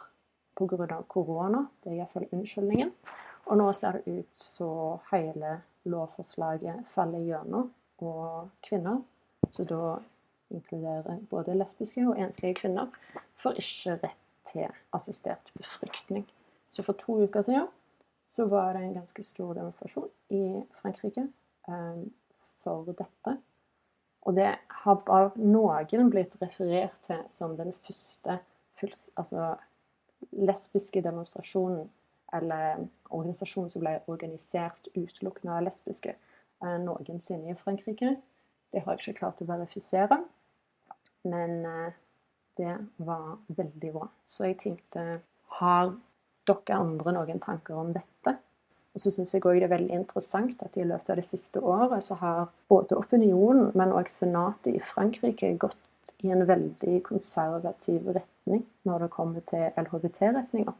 pga. 0.59 1.02
korona. 1.09 1.67
Det 1.83 1.93
er 1.93 1.97
iallfall 2.00 2.29
unnskyldningen. 2.33 2.93
Og 3.47 3.59
nå 3.59 3.73
ser 3.73 3.99
det 3.99 4.19
ut 4.21 4.43
så 4.45 4.71
hele 5.11 5.61
lovforslaget 5.85 6.87
faller 6.93 7.25
gjennom 7.25 7.71
og 8.00 8.49
kvinner, 8.64 9.00
så 9.50 9.64
da 9.64 9.99
inkluderer 10.50 11.21
både 11.31 11.55
lesbiske 11.55 12.05
og 12.09 12.19
enslige 12.19 12.55
kvinner, 12.62 12.88
får 13.40 13.61
ikke 13.61 13.97
rett 14.05 14.17
til 14.50 14.67
assistert 14.97 15.52
befruktning. 15.57 16.25
Så 16.71 16.83
for 16.83 16.99
to 16.99 17.19
uker 17.25 17.43
siden 17.43 17.69
så 18.31 18.47
var 18.47 18.73
det 18.73 18.85
en 18.85 18.95
ganske 18.95 19.23
stor 19.23 19.55
demonstrasjon 19.55 20.09
i 20.31 20.62
Frankrike 20.81 21.26
eh, 21.69 22.02
for 22.62 22.93
dette. 22.93 23.37
Og 24.29 24.37
det 24.37 24.50
har 24.83 25.05
av 25.09 25.37
noen 25.41 26.11
blitt 26.12 26.37
referert 26.43 26.99
til 27.07 27.23
som 27.33 27.57
den 27.57 27.73
første 27.73 28.39
altså, 29.17 29.55
lesbiske 30.37 31.03
demonstrasjonen, 31.05 31.89
eller 32.33 32.85
organisasjonen 33.11 33.71
som 33.73 33.83
ble 33.83 33.97
organisert 34.07 34.87
utelukkende 34.95 35.57
av 35.57 35.65
lesbiske 35.67 36.12
eh, 36.12 36.77
noensinne 36.85 37.50
i 37.50 37.59
Frankrike. 37.59 38.12
Det 38.71 38.85
har 38.85 38.95
jeg 38.95 39.03
ikke 39.03 39.19
klart 39.25 39.43
å 39.43 39.49
verifisere, 39.49 40.21
men 41.27 41.57
eh, 41.67 41.99
det 42.61 42.77
var 43.03 43.41
veldig 43.49 43.93
bra. 43.97 44.07
Så 44.25 44.47
jeg 44.47 44.61
tenkte 44.62 45.21
Har 45.61 45.91
dere 46.47 46.77
andre 46.79 47.12
noen 47.17 47.43
tanker 47.43 47.81
om 47.81 47.91
dette? 47.97 48.10
Og 48.95 49.03
så 49.03 49.13
syns 49.15 49.35
jeg 49.35 49.45
òg 49.47 49.61
det 49.61 49.69
er 49.69 49.75
veldig 49.75 49.95
interessant 50.01 50.63
at 50.65 50.77
i 50.77 50.87
løpet 50.87 51.13
av 51.13 51.21
det 51.21 51.27
siste 51.29 51.63
året 51.63 52.03
så 52.03 52.17
har 52.19 52.49
både 52.71 52.99
opinionen, 52.99 53.71
men 53.79 53.95
òg 53.95 54.11
senatet 54.11 54.75
i 54.75 54.83
Frankrike 54.83 55.53
gått 55.63 55.79
i 56.27 56.33
en 56.35 56.43
veldig 56.49 56.97
konservativ 57.07 58.09
retning 58.17 58.65
når 58.89 59.05
det 59.05 59.11
kommer 59.15 59.45
til 59.47 59.69
LHBT-retninger. 59.79 60.75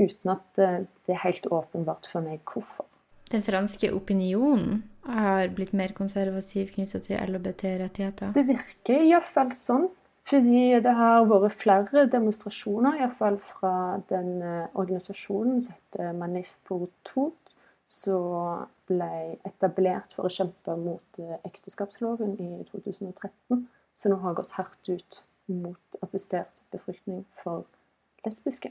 Uten 0.00 0.32
at 0.32 0.56
det 0.56 1.14
er 1.14 1.22
helt 1.22 1.46
åpenbart 1.52 2.08
for 2.10 2.24
meg 2.24 2.42
hvorfor. 2.48 2.88
Den 3.30 3.44
franske 3.46 3.92
opinionen 3.94 4.82
har 5.06 5.52
blitt 5.54 5.74
mer 5.76 5.94
konservativ 5.94 6.72
knytta 6.74 6.98
til 7.04 7.20
LHBT-rettigheter? 7.20 8.32
Det 8.34 8.46
virker 8.48 9.04
iallfall 9.06 9.52
sånn. 9.54 9.86
Fordi 10.30 10.66
det 10.84 10.92
har 10.94 11.24
vært 11.26 11.58
flere 11.58 12.04
demonstrasjoner, 12.10 13.00
iallfall 13.00 13.40
fra 13.42 13.72
den 14.12 14.36
eh, 14.46 14.68
organisasjonen 14.78 15.58
som 15.64 15.74
heter 15.74 16.12
Manif 16.14 16.52
på 16.68 16.84
tout, 17.08 17.56
som 17.90 18.68
ble 18.86 19.40
etablert 19.48 20.14
for 20.14 20.28
å 20.28 20.30
kjempe 20.30 20.76
mot 20.78 21.18
eh, 21.18 21.34
ekteskapsloven 21.48 22.36
i 22.38 22.50
2013. 22.68 23.66
Som 23.98 24.14
nå 24.14 24.20
har 24.22 24.36
gått 24.38 24.54
hardt 24.54 24.92
ut 24.92 25.18
mot 25.50 25.98
assistert 26.04 26.62
befruktning 26.70 27.24
for 27.42 27.66
lesbiske. 28.22 28.70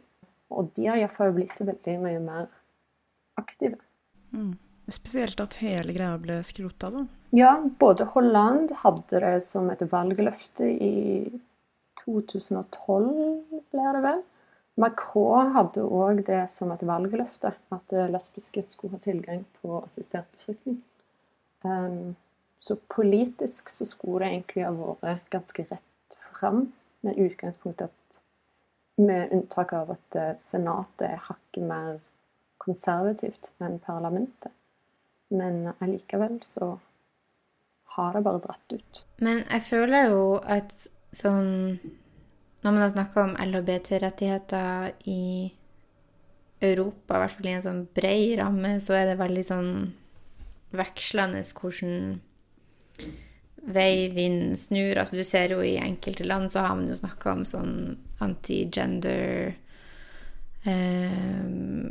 Og 0.56 0.72
de 0.78 0.88
har 0.88 1.02
iallfall 1.02 1.36
blitt 1.36 1.60
veldig 1.60 1.98
mye 2.06 2.24
mer 2.24 2.48
aktive. 3.40 3.82
Mm. 4.32 4.56
Spesielt 4.90 5.42
at 5.44 5.60
hele 5.62 5.94
greia 5.94 6.16
ble 6.18 6.40
skrota, 6.48 6.90
da. 6.90 7.04
Ja, 7.36 7.52
både 7.84 8.08
Holland 8.16 8.72
hadde 8.82 9.20
det 9.22 9.36
som 9.46 9.68
et 9.70 9.84
valgløfte 9.92 10.66
i 10.66 10.96
2012, 12.10 13.62
blir 13.72 13.96
det 13.98 14.04
vel. 14.06 14.24
Macron 14.80 15.52
hadde 15.56 15.84
òg 15.84 16.24
det 16.28 16.46
som 16.54 16.72
et 16.72 16.86
valgløfte, 16.88 17.52
at 17.76 17.96
lesbiske 18.14 18.64
skulle 18.68 18.96
ha 18.96 19.04
tilgang 19.04 19.44
på 19.60 19.82
assistert 19.84 20.30
befruktning. 20.38 20.80
Um, 21.64 22.16
så 22.60 22.78
politisk 22.88 23.70
så 23.70 23.86
skulle 23.86 24.24
det 24.24 24.32
egentlig 24.34 24.66
ha 24.66 24.96
vært 25.02 25.30
ganske 25.32 25.66
rett 25.68 26.20
fram, 26.32 26.70
med 27.02 27.20
utgangspunkt 27.20 27.82
at 27.82 28.20
med 29.00 29.32
unntak 29.32 29.74
av 29.74 29.92
at 29.96 30.16
eh, 30.20 30.34
Senatet 30.44 31.06
er 31.08 31.22
hakket 31.30 31.64
mer 31.64 32.00
konservativt 32.60 33.48
enn 33.64 33.80
parlamentet. 33.80 34.52
Men 35.32 35.70
allikevel 35.80 36.42
så 36.46 36.74
har 37.96 38.14
det 38.14 38.24
bare 38.26 38.42
dratt 38.44 38.74
ut. 38.76 39.04
Men 39.24 39.46
jeg 39.46 39.64
føler 39.70 40.10
jo 40.12 40.24
at 40.44 40.74
sånn 41.16 41.80
Når 42.60 42.74
man 42.74 42.82
har 42.84 42.92
snakka 42.92 43.24
om 43.24 43.38
LHBT-rettigheter 43.40 44.92
i 45.08 45.54
Europa, 46.60 47.16
i 47.16 47.22
hvert 47.22 47.36
fall 47.38 47.48
i 47.48 47.54
en 47.56 47.64
sånn 47.64 47.86
bred 47.96 48.34
ramme, 48.42 48.74
så 48.84 48.98
er 48.98 49.06
det 49.08 49.22
veldig 49.22 49.46
sånn 49.48 49.70
vekslende 50.76 51.40
hvordan 51.56 52.20
vei 53.70 54.10
vinden 54.14 54.58
snur. 54.58 55.00
Altså, 55.00 55.16
du 55.16 55.24
ser 55.28 55.54
jo 55.54 55.64
i 55.64 55.78
enkelte 55.80 56.28
land 56.28 56.52
så 56.52 56.66
har 56.66 56.76
man 56.76 56.90
jo 56.90 57.00
snakka 57.00 57.32
om 57.32 57.46
sånn 57.48 57.74
anti-gender 58.24 59.54
eh, 60.68 61.90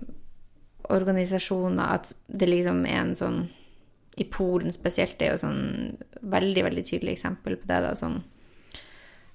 organisasjoner, 0.89 1.95
at 1.99 2.13
det 2.27 2.49
liksom 2.49 2.85
er 2.89 3.01
en 3.03 3.17
sånn 3.19 3.47
I 4.19 4.25
Polen 4.33 4.73
spesielt 4.75 5.19
det 5.21 5.29
er 5.29 5.37
jo 5.37 5.45
sånn 5.45 5.61
veldig, 6.27 6.65
veldig 6.67 6.85
tydelig 6.89 7.13
eksempel 7.15 7.57
på 7.61 7.69
det. 7.71 7.81
da, 7.85 7.93
sånn 7.97 8.23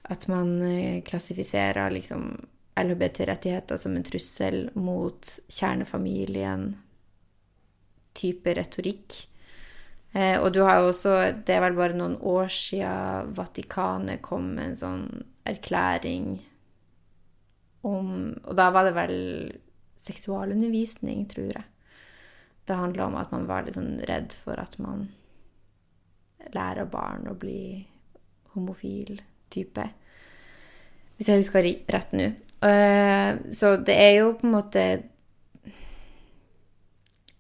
at 0.03 0.27
man 0.27 0.61
eh, 0.61 1.03
klassifiserer 1.03 1.91
liksom 1.91 2.45
LHBT-rettigheter 2.75 3.77
som 3.77 3.95
en 3.95 4.03
trussel 4.03 4.69
mot 4.75 5.39
kjernefamilien, 5.47 6.73
type 8.13 8.53
retorikk. 8.57 9.15
Eh, 10.13 10.37
og 10.41 10.51
du 10.53 10.61
har 10.61 10.81
jo 10.81 10.91
også 10.91 11.13
Det 11.45 11.55
er 11.55 11.63
vel 11.63 11.77
bare 11.77 11.97
noen 11.97 12.19
år 12.21 12.51
siden 12.53 13.31
Vatikanet 13.33 14.21
kom 14.21 14.51
med 14.59 14.67
en 14.67 14.75
sånn 14.77 15.05
erklæring 15.49 16.35
om 17.81 18.11
Og 18.45 18.53
da 18.53 18.67
var 18.69 18.85
det 18.85 18.93
vel 18.93 19.15
seksualundervisning, 20.03 21.25
tror 21.31 21.49
jeg. 21.55 21.65
Det 22.67 22.77
handla 22.77 23.07
om 23.07 23.15
at 23.15 23.31
man 23.31 23.47
var 23.47 23.65
litt 23.65 23.79
sånn 23.79 24.01
redd 24.07 24.35
for 24.35 24.59
at 24.59 24.75
man 24.79 25.07
lærer 26.53 26.85
barn 26.91 27.27
å 27.31 27.35
bli 27.39 27.87
homofil 28.53 29.21
type. 29.53 29.85
Hvis 31.17 31.29
jeg 31.29 31.43
husker 31.43 31.69
rett 31.93 32.15
nå. 32.17 32.31
Eh, 32.63 33.29
så 33.53 33.75
det 33.77 33.95
er 33.99 34.13
jo 34.17 34.33
på 34.39 34.47
en 34.47 34.55
måte 34.55 34.85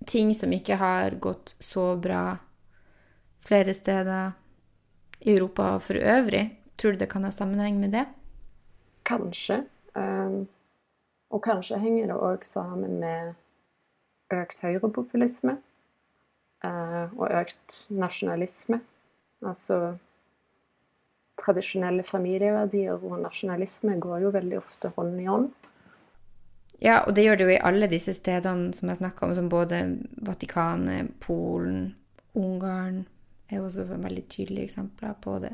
ting 0.05 0.33
som 0.35 0.53
ikke 0.53 0.77
har 0.79 1.15
gått 1.23 1.55
så 1.59 1.93
bra 1.95 2.37
flere 3.43 3.73
steder 3.73 4.31
i 5.19 5.35
Europa 5.35 5.79
for 5.79 5.95
øvrig. 5.95 6.49
Tror 6.75 6.91
du 6.91 6.97
det 6.97 7.09
kan 7.09 7.23
ha 7.23 7.31
sammenheng 7.31 7.79
med 7.79 7.91
det? 7.91 8.05
Kanskje. 9.05 9.63
Um, 9.93 10.47
og 11.29 11.43
kanskje 11.43 11.79
henger 11.79 12.07
det 12.07 12.17
òg 12.17 12.45
sammen 12.47 12.99
med 12.99 13.35
økt 14.33 14.59
høyrepopulisme 14.63 15.57
uh, 16.65 17.05
og 17.13 17.27
økt 17.29 17.77
nasjonalisme. 17.89 18.81
Altså 19.45 19.97
tradisjonelle 21.41 22.05
familieverdier 22.05 22.99
og 22.99 23.17
nasjonalisme 23.23 23.97
går 24.01 24.25
jo 24.25 24.33
veldig 24.35 24.59
ofte 24.59 24.91
hånd 24.95 25.19
i 25.21 25.27
hånd. 25.29 25.49
Ja, 26.83 27.03
og 27.07 27.15
det 27.15 27.23
gjør 27.23 27.39
det 27.39 27.45
jo 27.47 27.53
i 27.53 27.63
alle 27.63 27.87
disse 27.87 28.13
stedene 28.17 28.73
som 28.75 28.89
jeg 28.91 28.99
snakka 28.99 29.25
om, 29.25 29.35
som 29.37 29.49
både 29.49 29.81
Vatikanet, 30.27 31.13
Polen, 31.23 31.93
Ungarn 32.35 33.03
er 33.49 33.59
jo 33.59 33.67
også 33.69 33.85
veldig 33.87 34.25
tydelige 34.27 34.71
eksempler 34.71 35.13
på 35.21 35.37
det. 35.43 35.53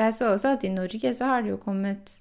Jeg 0.00 0.14
så 0.16 0.30
også 0.32 0.54
at 0.56 0.64
i 0.64 0.72
Norge 0.72 1.14
så 1.14 1.28
har 1.28 1.42
det 1.42 1.50
jo 1.52 1.60
kommet 1.60 2.14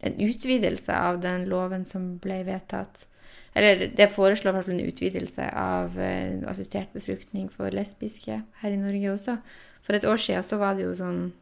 en 0.00 0.16
utvidelse 0.24 0.92
av 0.94 1.20
den 1.20 1.44
loven 1.50 1.84
som 1.88 2.14
ble 2.22 2.40
vedtatt. 2.46 3.04
Eller 3.52 3.90
det 3.96 4.12
foreslår 4.14 4.52
i 4.52 4.56
hvert 4.56 4.68
fall 4.68 4.78
en 4.78 4.92
utvidelse 4.92 5.48
av 5.58 5.98
eh, 6.00 6.38
assistert 6.48 6.92
befruktning 6.94 7.50
for 7.52 7.72
lesbiske 7.74 8.38
her 8.62 8.72
i 8.72 8.80
Norge 8.80 9.12
også. 9.12 9.36
For 9.84 9.96
et 9.96 10.06
år 10.06 10.20
siden 10.22 10.46
så 10.46 10.60
var 10.60 10.78
det 10.78 10.86
jo 10.86 10.94
sånn 10.96 11.32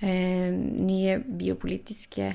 eh, 0.00 0.50
nye 0.52 1.18
biopolitiske 1.18 2.28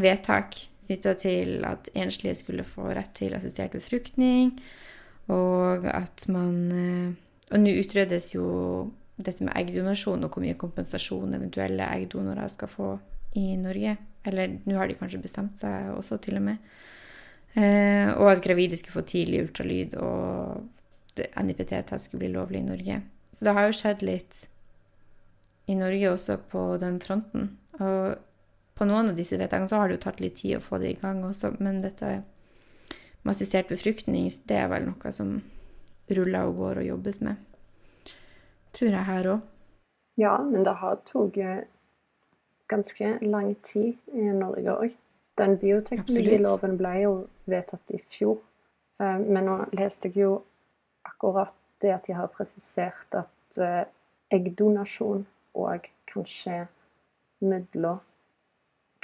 vedtak 0.00 0.56
knytta 0.86 1.14
til 1.20 1.64
at 1.64 1.88
enslige 1.96 2.36
skulle 2.38 2.66
få 2.66 2.90
rett 2.92 3.14
til 3.16 3.34
assistert 3.36 3.76
befruktning, 3.76 4.52
og 5.32 5.86
at 5.88 6.26
man 6.28 6.56
eh, 6.72 7.12
Og 7.52 7.60
nå 7.60 7.74
utredes 7.76 8.30
jo 8.32 8.44
dette 9.20 9.44
med 9.44 9.52
eggdonasjon 9.54 10.24
og 10.24 10.32
hvor 10.32 10.42
mye 10.42 10.56
kompensasjon 10.58 11.36
eventuelle 11.36 11.84
eggdonorer 11.92 12.48
skal 12.48 12.70
få 12.72 12.86
i 13.36 13.52
Norge. 13.60 13.92
Eller 14.24 14.56
nå 14.64 14.78
har 14.78 14.88
de 14.88 14.96
kanskje 14.98 15.20
bestemt 15.22 15.60
seg 15.60 15.90
også, 15.92 16.16
til 16.24 16.40
og 16.40 16.46
med. 16.48 16.72
Eh, 17.54 18.10
og 18.16 18.30
at 18.32 18.42
gravide 18.42 18.78
skulle 18.80 18.96
få 18.96 19.04
tidlig 19.06 19.42
ultralyd, 19.44 19.94
og 20.00 20.64
NIPT-test 21.20 22.08
skulle 22.08 22.24
bli 22.24 22.32
lovlig 22.32 22.64
i 22.64 22.66
Norge. 22.70 23.00
Så 23.30 23.44
det 23.46 23.54
har 23.54 23.68
jo 23.68 23.76
skjedd 23.76 24.02
litt 24.08 24.40
i 25.66 25.76
Norge 25.78 26.10
også 26.12 26.38
på 26.50 26.62
den 26.80 27.00
fronten. 27.00 27.50
Og 27.80 28.14
på 28.74 28.86
noen 28.88 29.12
av 29.12 29.18
disse 29.18 29.38
vedtakene 29.38 29.70
så 29.70 29.80
har 29.80 29.88
det 29.88 29.98
jo 29.98 30.04
tatt 30.04 30.22
litt 30.22 30.38
tid 30.40 30.58
å 30.58 30.62
få 30.64 30.80
det 30.82 30.92
i 30.92 31.00
gang 31.00 31.22
også, 31.24 31.54
men 31.62 31.82
dette 31.84 32.20
med 33.24 33.32
assistert 33.32 33.70
befruktning, 33.70 34.28
det 34.48 34.56
er 34.60 34.68
vel 34.68 34.90
noe 34.90 35.12
som 35.16 35.38
ruller 36.12 36.50
og 36.50 36.58
går 36.58 36.82
og 36.82 36.88
jobbes 36.90 37.20
med. 37.24 37.38
Tror 38.76 38.90
jeg 38.90 39.08
her 39.08 39.30
òg. 39.36 39.46
Ja, 40.20 40.34
men 40.42 40.66
det 40.66 40.74
har 40.82 41.00
tatt 41.08 41.38
ganske 42.68 43.18
lang 43.22 43.54
tid 43.64 43.96
i 44.12 44.28
Norge 44.34 44.74
òg. 44.74 44.98
Den 45.38 45.56
bioteknologiloven 45.58 46.76
ble 46.78 46.92
jo 47.02 47.14
vedtatt 47.50 47.90
i 47.90 47.98
fjor. 48.12 48.38
Eh, 49.02 49.18
men 49.18 49.48
nå 49.48 49.56
leste 49.74 50.10
jeg 50.10 50.26
jo 50.26 50.34
akkurat 51.06 51.54
det 51.82 51.94
at 51.96 52.06
de 52.06 52.14
har 52.14 52.30
presisert 52.30 53.16
at 53.18 53.58
eh, 53.58 53.82
eggdonasjon 54.34 55.24
òg 55.54 55.88
kanskje 56.10 56.66
mellom 57.44 58.00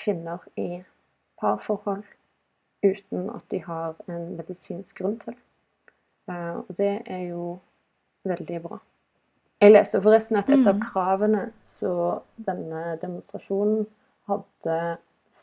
kvinner 0.01 0.45
i 0.57 0.83
parforhold 1.41 2.05
uten 2.83 3.29
at 3.31 3.45
de 3.51 3.61
har 3.65 3.97
en 4.09 4.37
medisinsk 4.37 4.99
grunn 4.99 5.19
til. 5.21 5.37
Eh, 6.29 6.57
og 6.57 6.77
det 6.79 7.03
er 7.07 7.27
jo 7.33 7.59
veldig 8.25 8.63
bra. 8.63 8.81
Jeg 9.61 9.75
leste 9.75 10.01
forresten 10.01 10.39
at 10.41 10.49
et 10.49 10.65
av 10.65 10.79
mm. 10.79 10.85
kravene 10.89 11.43
som 11.69 12.23
denne 12.41 12.97
demonstrasjonen 13.03 13.85
hadde 14.31 14.79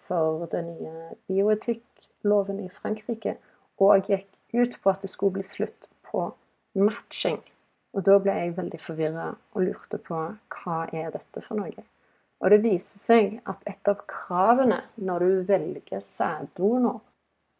for 0.08 0.48
den 0.50 0.72
nye 0.80 1.12
bioetikkloven 1.30 2.64
i 2.64 2.70
Frankrike, 2.74 3.36
og 3.78 4.10
gikk 4.10 4.26
ut 4.56 4.80
på 4.82 4.90
at 4.90 5.04
det 5.06 5.12
skulle 5.12 5.38
bli 5.38 5.46
slutt 5.46 5.92
på 6.08 6.32
matching. 6.74 7.38
Og 7.98 8.06
da 8.06 8.20
ble 8.22 8.34
jeg 8.38 8.58
veldig 8.58 8.80
forvirra 8.84 9.28
og 9.58 9.64
lurte 9.66 9.98
på 9.98 10.18
hva 10.54 10.82
er 10.94 11.10
dette 11.16 11.42
for 11.42 11.58
noe. 11.58 11.86
Og 12.38 12.54
det 12.54 12.60
viser 12.62 13.02
seg 13.02 13.38
at 13.50 13.64
et 13.66 13.90
av 13.90 14.04
kravene 14.06 14.84
når 15.02 15.26
du 15.26 15.32
velger 15.50 16.04
sæddonor 16.06 17.00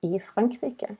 i 0.06 0.20
Frankrike, 0.22 0.94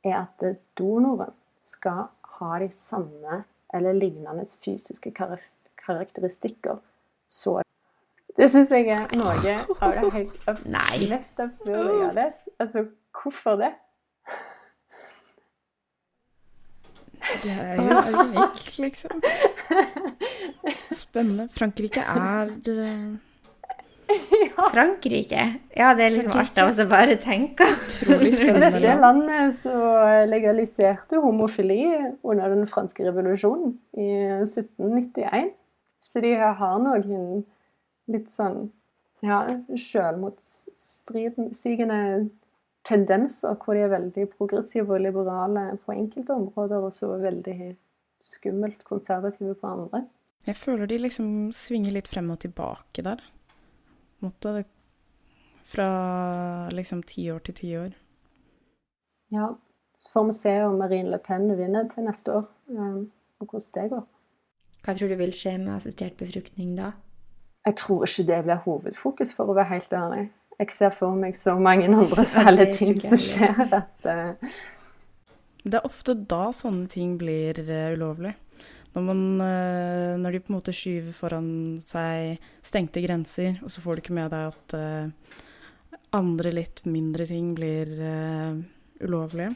er 0.00 0.16
at 0.22 0.44
donoren 0.80 1.34
skal 1.60 2.06
ha 2.38 2.52
de 2.62 2.70
samme 2.72 3.42
eller 3.76 3.98
lignende 3.98 4.46
fysiske 4.64 5.12
karakteristikker. 5.12 6.80
Så 7.28 7.60
det 8.38 8.48
syns 8.48 8.72
jeg 8.72 8.88
er 8.94 9.12
noe 9.18 9.36
av 9.36 9.44
det 9.44 11.04
mest 11.12 11.44
absurde 11.44 11.84
jeg 11.84 12.06
har 12.06 12.16
lest. 12.16 12.48
Altså, 12.56 12.86
hvorfor 13.12 13.60
det? 13.60 13.74
Det 17.42 17.56
er 17.56 17.80
jo 17.80 17.86
unikt, 18.20 18.78
liksom. 18.82 19.22
Spennende. 20.92 21.48
Frankrike 21.54 22.04
er 22.04 22.52
ja. 24.56 24.64
Frankrike? 24.72 25.54
Ja, 25.76 25.94
det 25.94 26.04
er 26.04 26.10
liksom 26.16 26.32
artig 26.40 26.62
å 26.64 26.86
bare 26.90 27.16
tenke. 27.22 27.64
Utrolig 27.86 28.32
spennende. 28.34 28.80
Det 28.82 28.94
landet 28.98 29.54
som 29.60 29.80
legaliserte 30.30 31.16
homofili 31.22 31.84
under 32.26 32.48
den 32.54 32.66
franske 32.70 33.04
revolusjonen 33.06 33.70
i 33.94 34.08
1791. 34.42 35.50
Så 36.02 36.20
de 36.24 36.32
har 36.40 36.78
noen 36.82 37.44
litt 38.10 38.30
sånn 38.34 38.70
ja, 39.22 39.46
selvmotsigende 39.78 42.00
tendenser 42.86 43.56
hvor 43.60 43.76
de 43.76 43.84
er 43.84 43.92
veldig 43.92 44.26
progressive 44.36 44.96
og 44.96 45.04
liberale 45.04 45.76
på 45.84 45.94
enkelte 45.94 46.34
områder, 46.34 46.86
og 46.86 46.94
så 46.96 47.12
veldig 47.20 47.74
skummelt 48.24 48.84
konservative 48.84 49.54
på 49.54 49.66
andre. 49.66 50.04
Jeg 50.46 50.56
føler 50.56 50.88
de 50.88 50.98
liksom 50.98 51.50
svinger 51.56 51.94
litt 51.94 52.08
frem 52.08 52.30
og 52.32 52.40
tilbake 52.40 53.04
der. 53.04 53.20
Måte 54.24 54.64
Fra 55.70 56.68
liksom 56.74 57.02
tiår 57.06 57.38
til 57.46 57.54
tiår. 57.54 57.92
Ja. 59.30 59.52
Så 60.00 60.10
får 60.12 60.24
vi 60.26 60.32
se 60.32 60.54
om 60.64 60.78
Marine 60.80 61.10
Le 61.12 61.18
Pen 61.18 61.44
vinner 61.58 61.84
til 61.92 62.06
neste 62.08 62.32
år, 62.32 62.46
um, 62.72 63.10
og 63.38 63.46
hvordan 63.46 63.74
det 63.74 63.90
går. 63.92 64.06
Hva 64.80 64.94
tror 64.96 65.12
du 65.12 65.16
vil 65.20 65.32
skje 65.36 65.58
med 65.60 65.74
assistert 65.74 66.16
befruktning 66.16 66.72
da? 66.78 66.94
Jeg 67.68 67.76
tror 67.76 68.06
ikke 68.08 68.24
det 68.32 68.38
blir 68.46 68.62
hovedfokus, 68.64 69.34
for 69.36 69.52
å 69.52 69.54
være 69.58 69.68
helt 69.74 69.92
ærlig 69.92 70.22
jeg 70.60 70.74
ser 70.76 70.92
for 70.96 71.16
meg 71.16 71.38
så 71.40 71.56
mange 71.60 71.88
andre 71.88 72.26
fæle 72.34 72.68
ting 72.74 73.00
som 73.02 73.20
skjer 73.20 73.64
at 73.64 74.06
uh... 74.08 74.52
Det 75.60 75.76
er 75.76 75.84
ofte 75.84 76.14
da 76.16 76.48
sånne 76.56 76.88
ting 76.88 77.18
blir 77.20 77.58
uh, 77.66 77.92
ulovlig. 77.96 78.32
Når, 78.94 79.04
man, 79.06 79.22
uh, 79.42 80.16
når, 80.20 80.32
de 80.32 80.42
på 80.42 80.52
en 80.52 80.56
måte 80.56 80.74
skyver 80.74 81.12
foran 81.16 81.50
seg 81.86 82.40
stengte 82.66 83.02
grenser, 83.04 83.60
og 83.64 83.72
så 83.72 83.84
får 83.84 83.96
du 83.96 84.04
ikke 84.04 84.16
med 84.16 84.32
deg 84.32 84.54
at 84.54 84.76
andre 86.16 86.50
litt 86.50 86.80
mindre 86.90 87.26
ting 87.28 87.52
blir 87.54 87.92
ulovlige. 88.98 89.52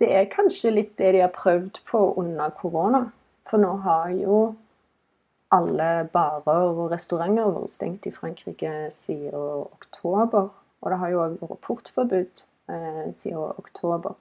Det 0.00 0.08
er 0.12 0.30
kanskje 0.32 0.72
litt 0.72 0.94
det 1.00 1.12
de 1.16 1.20
har 1.24 1.32
prøvd 1.34 1.82
på 1.88 2.00
under 2.20 2.52
korona. 2.56 3.02
For 3.48 3.60
nå 3.60 3.74
har 3.84 4.12
jo 4.16 4.38
alle 5.54 6.08
barer 6.12 6.68
og 6.74 6.90
restauranter 6.92 7.46
har 7.46 7.54
vært 7.56 7.72
stengt 7.72 8.06
i 8.06 8.12
Frankrike 8.12 8.72
siden 8.92 9.34
oktober. 9.64 10.50
Og 10.82 10.90
det 10.92 10.98
har 11.00 11.12
jo 11.12 11.22
òg 11.24 11.36
vært 11.42 11.62
portforbud 11.66 12.42
eh, 12.70 13.04
siden 13.16 13.54
oktober. 13.58 14.16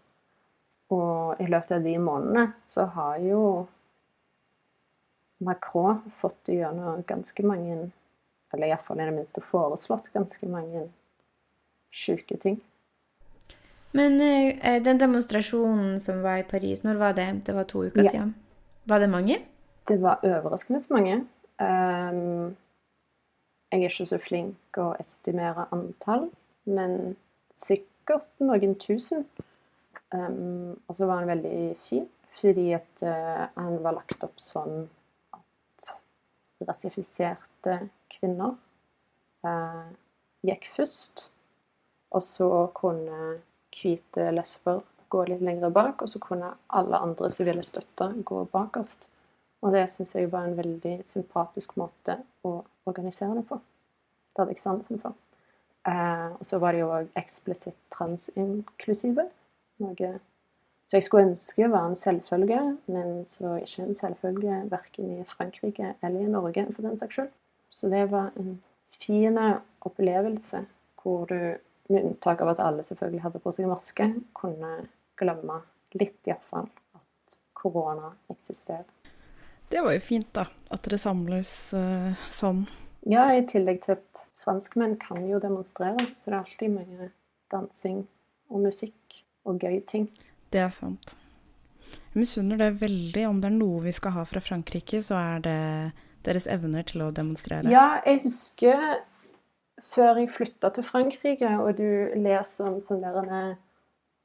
Og 0.95 1.41
i 1.43 1.47
løpet 1.51 1.73
av 1.75 1.83
de 1.83 1.97
månedene 1.99 2.45
så 2.69 2.85
har 2.95 3.17
jo 3.19 3.41
Macron 5.43 5.99
fått 6.17 6.49
gjennom 6.49 7.03
ganske 7.05 7.43
mange 7.45 7.91
Eller 8.55 8.71
iallfall 8.71 9.01
i 9.01 9.05
det 9.05 9.11
minste 9.11 9.41
foreslått 9.43 10.05
ganske 10.13 10.47
mange 10.47 10.85
sjuke 11.91 12.37
ting. 12.39 12.61
Men 13.91 14.15
eh, 14.23 14.77
den 14.83 15.01
demonstrasjonen 15.01 15.99
som 15.99 16.21
var 16.23 16.39
i 16.39 16.45
Paris, 16.47 16.79
når 16.87 16.95
var 17.01 17.17
det? 17.17 17.27
Det 17.43 17.55
var 17.55 17.67
to 17.67 17.83
uker 17.83 18.05
Ja. 18.05 18.11
siden. 18.13 18.31
Var 18.87 18.99
det 19.03 19.09
mange? 19.11 19.41
Det 19.87 19.97
var 20.01 20.19
overraskende 20.23 20.81
så 20.81 20.93
mange. 20.93 21.17
Um, 21.61 22.57
jeg 23.71 23.79
er 23.83 23.89
ikke 23.89 24.07
så 24.09 24.19
flink 24.19 24.79
å 24.79 24.89
estimere 24.99 25.67
antall, 25.75 26.27
men 26.67 27.15
sikkert 27.55 28.27
noen 28.43 28.75
tusen. 28.79 29.25
Um, 30.11 30.75
og 30.87 30.95
så 30.95 31.07
var 31.07 31.21
han 31.21 31.31
veldig 31.31 31.61
fin, 31.83 32.05
fordi 32.41 32.69
at 32.75 33.03
uh, 33.03 33.47
han 33.55 33.79
var 33.83 33.97
lagt 33.97 34.27
opp 34.27 34.37
sånn 34.43 34.85
at 35.35 35.89
rasifiserte 36.67 37.79
kvinner 38.11 38.55
uh, 39.47 39.87
gikk 40.47 40.67
først. 40.75 41.29
Og 42.15 42.23
så 42.23 42.51
kunne 42.75 43.37
hvite 43.75 44.31
lesber 44.35 44.83
gå 45.11 45.23
litt 45.27 45.43
lenger 45.43 45.71
bak, 45.71 46.03
og 46.03 46.11
så 46.11 46.19
kunne 46.23 46.55
alle 46.75 46.99
andre 47.03 47.31
som 47.31 47.47
ville 47.47 47.63
støtte, 47.63 48.11
gå 48.27 48.43
bakerst. 48.51 49.07
Og 49.67 49.75
det 49.75 49.83
syns 49.91 50.15
jeg 50.15 50.31
var 50.31 50.47
en 50.47 50.55
veldig 50.55 51.01
sympatisk 51.07 51.75
måte 51.79 52.15
å 52.47 52.61
organisere 52.87 53.35
det 53.35 53.43
på. 53.49 53.59
Det 54.31 54.41
hadde 54.41 54.55
jeg 54.55 54.63
sansen 54.63 55.01
for. 55.03 55.17
Eh, 55.87 56.31
og 56.37 56.45
så 56.47 56.59
var 56.63 56.75
de 56.75 56.85
òg 56.87 57.11
eksplisitt 57.19 57.79
transinklusive. 57.91 59.27
Noe 59.83 60.15
så 60.87 60.95
jeg 60.95 61.03
skulle 61.03 61.27
ønske 61.33 61.67
var 61.67 61.89
en 61.89 61.97
selvfølge, 61.99 62.59
men 62.87 63.25
så 63.27 63.57
ikke 63.59 63.83
en 63.83 63.95
selvfølge 63.95 64.59
verken 64.71 65.17
i 65.17 65.25
Frankrike 65.27 65.89
eller 65.99 66.21
i 66.21 66.31
Norge 66.31 66.63
for 66.71 66.87
den 66.87 66.95
saks 66.99 67.17
skyld. 67.17 67.33
Så 67.69 67.89
det 67.91 68.05
var 68.11 68.31
en 68.39 68.61
fin 68.95 69.39
opplevelse 69.81 70.63
hvor 71.01 71.25
du, 71.27 71.57
med 71.91 72.03
unntak 72.03 72.41
av 72.41 72.53
at 72.53 72.63
alle 72.63 72.87
selvfølgelig 72.87 73.23
hadde 73.25 73.43
på 73.43 73.51
seg 73.55 73.67
maske, 73.67 74.07
kunne 74.35 74.71
glemme 75.19 75.59
litt 75.99 76.31
iallfall 76.31 76.71
at 76.95 77.37
korona 77.53 78.13
eksisterer. 78.31 78.87
Det 79.69 79.81
var 79.83 79.95
jo 79.95 80.03
fint, 80.03 80.29
da. 80.35 80.47
At 80.71 80.83
dere 80.87 80.99
samles 81.01 81.51
uh, 81.75 82.15
sånn. 82.31 82.65
Ja, 83.07 83.29
i 83.35 83.43
tillegg 83.47 83.81
til 83.83 83.97
at 83.97 84.23
franskmenn 84.43 84.97
kan 84.99 85.23
jo 85.27 85.39
demonstrere, 85.43 86.09
så 86.19 86.31
det 86.31 86.35
er 86.35 86.41
alltid 86.41 86.73
mye 86.75 87.09
dansing 87.51 88.01
og 88.51 88.63
musikk 88.63 89.21
og 89.47 89.63
gøy 89.63 89.79
ting. 89.87 90.09
Det 90.51 90.63
er 90.63 90.71
sant. 90.75 91.15
Jeg 91.87 92.23
misunner 92.23 92.59
det 92.59 92.71
veldig. 92.81 93.27
Om 93.29 93.39
det 93.43 93.51
er 93.51 93.55
noe 93.55 93.83
vi 93.85 93.93
skal 93.95 94.15
ha 94.17 94.23
fra 94.27 94.41
Frankrike, 94.43 95.01
så 95.05 95.19
er 95.19 95.43
det 95.45 95.59
deres 96.27 96.47
evner 96.51 96.87
til 96.87 97.05
å 97.05 97.11
demonstrere. 97.15 97.71
Ja, 97.71 98.01
jeg 98.07 98.23
husker 98.25 99.03
før 99.93 100.19
jeg 100.19 100.33
flytta 100.33 100.71
til 100.73 100.85
Frankrike, 100.87 101.51
og 101.61 101.77
du 101.77 102.17
leser 102.17 102.71
om 102.71 102.79
sånne 102.83 103.41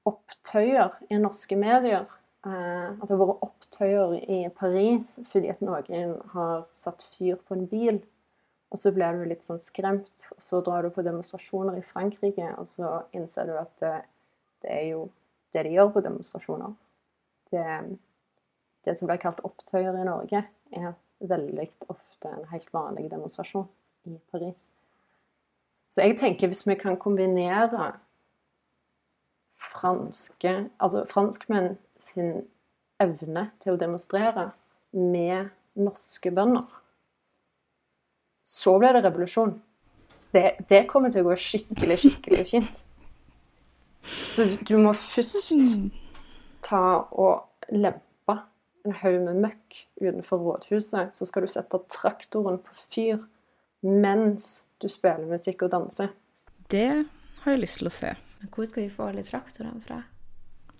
opptøyer 0.09 0.97
i 1.13 1.21
norske 1.23 1.59
medier. 1.59 2.09
Eh, 2.47 2.89
At 2.93 3.05
det 3.07 3.15
har 3.15 3.21
vært 3.23 3.45
opptøyer 3.47 4.17
i 4.23 4.41
Paris 4.57 5.15
fordi 5.31 5.51
at 5.53 5.63
noen 5.65 6.17
har 6.35 6.67
satt 6.77 7.05
fyr 7.15 7.39
på 7.41 7.59
en 7.59 7.69
bil. 7.71 8.01
Og 8.73 8.81
så 8.81 8.93
blir 8.95 9.19
du 9.19 9.27
litt 9.29 9.45
sånn 9.45 9.61
skremt, 9.61 10.29
og 10.33 10.41
så 10.41 10.63
drar 10.65 10.87
du 10.87 10.95
på 10.95 11.05
demonstrasjoner 11.05 11.77
i 11.77 11.85
Frankrike, 11.85 12.55
og 12.57 12.71
så 12.71 13.03
innser 13.13 13.51
du 13.51 13.59
at 13.61 13.73
det, 13.85 13.99
det 14.65 14.71
er 14.73 14.87
jo 14.95 15.03
det 15.53 15.67
de 15.67 15.75
gjør 15.75 15.91
på 15.93 16.03
demonstrasjoner. 16.07 16.73
Det, 17.53 17.67
det 18.89 18.95
som 18.97 19.11
blir 19.11 19.21
kalt 19.21 19.43
opptøyer 19.45 19.99
i 20.01 20.07
Norge, 20.09 20.41
er 20.73 20.95
veldig 21.21 21.69
ofte 21.93 22.33
en 22.33 22.49
helt 22.49 22.73
vanlig 22.73 23.11
demonstrasjon 23.13 23.69
i 24.09 24.17
Paris. 24.33 24.65
Så 25.93 26.07
jeg 26.07 26.17
tenker 26.17 26.49
hvis 26.49 26.65
vi 26.65 26.79
kan 26.81 26.97
kombinere 26.97 27.93
franske, 29.61 30.55
altså 30.81 31.05
franskmenn 31.11 31.77
sin 32.03 32.43
evne 33.03 33.49
til 33.63 33.75
å 33.75 33.81
demonstrere 33.81 34.51
med 34.93 35.51
norske 35.79 36.33
bønder, 36.35 36.67
så 38.43 38.77
ble 38.81 38.93
det 38.97 39.05
revolusjon. 39.07 39.55
Det, 40.33 40.45
det 40.69 40.87
kommer 40.91 41.13
til 41.13 41.25
å 41.25 41.31
gå 41.31 41.37
skikkelig, 41.41 41.99
skikkelig 42.03 42.47
fint. 42.49 42.81
Så 44.33 44.49
du, 44.67 44.75
må 44.81 44.95
først 44.99 45.77
ta 46.65 46.83
og 47.13 47.69
lempe 47.71 48.39
en 48.83 48.97
haug 49.03 49.19
med 49.29 49.43
møkk 49.45 49.79
utenfor 50.03 50.43
rådhuset. 50.43 51.15
Så 51.15 51.29
skal 51.29 51.47
du 51.47 51.53
sette 51.53 51.83
traktoren 51.93 52.59
på 52.65 52.79
fyr 52.95 53.23
mens 53.83 54.63
du 54.83 54.89
spiller 54.91 55.29
musikk 55.31 55.67
og 55.67 55.75
danser. 55.75 56.11
Det 56.71 57.05
har 57.45 57.55
jeg 57.55 57.63
lyst 57.63 57.83
til 57.83 57.91
å 57.91 57.95
se. 57.95 58.15
Men 58.41 58.51
hvor 58.55 58.67
skal 58.67 58.87
vi 58.87 58.91
få 58.91 59.13
alle 59.13 59.25
traktorene 59.27 59.85
fra? 59.85 60.03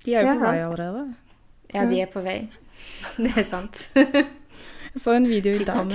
De 0.03 0.15
er 0.15 0.27
jo 0.27 0.35
på 0.35 0.47
vei 0.47 0.59
allerede. 0.65 1.03
Ja, 1.73 1.87
de 1.87 2.01
er 2.03 2.11
på 2.11 2.23
vei. 2.25 2.39
Det 3.23 3.33
er 3.37 3.47
sant. 3.47 3.89
Jeg 3.95 5.01
så 5.01 5.15
en 5.15 5.29
video 5.31 5.55
i 5.55 5.65
dag. 5.65 5.93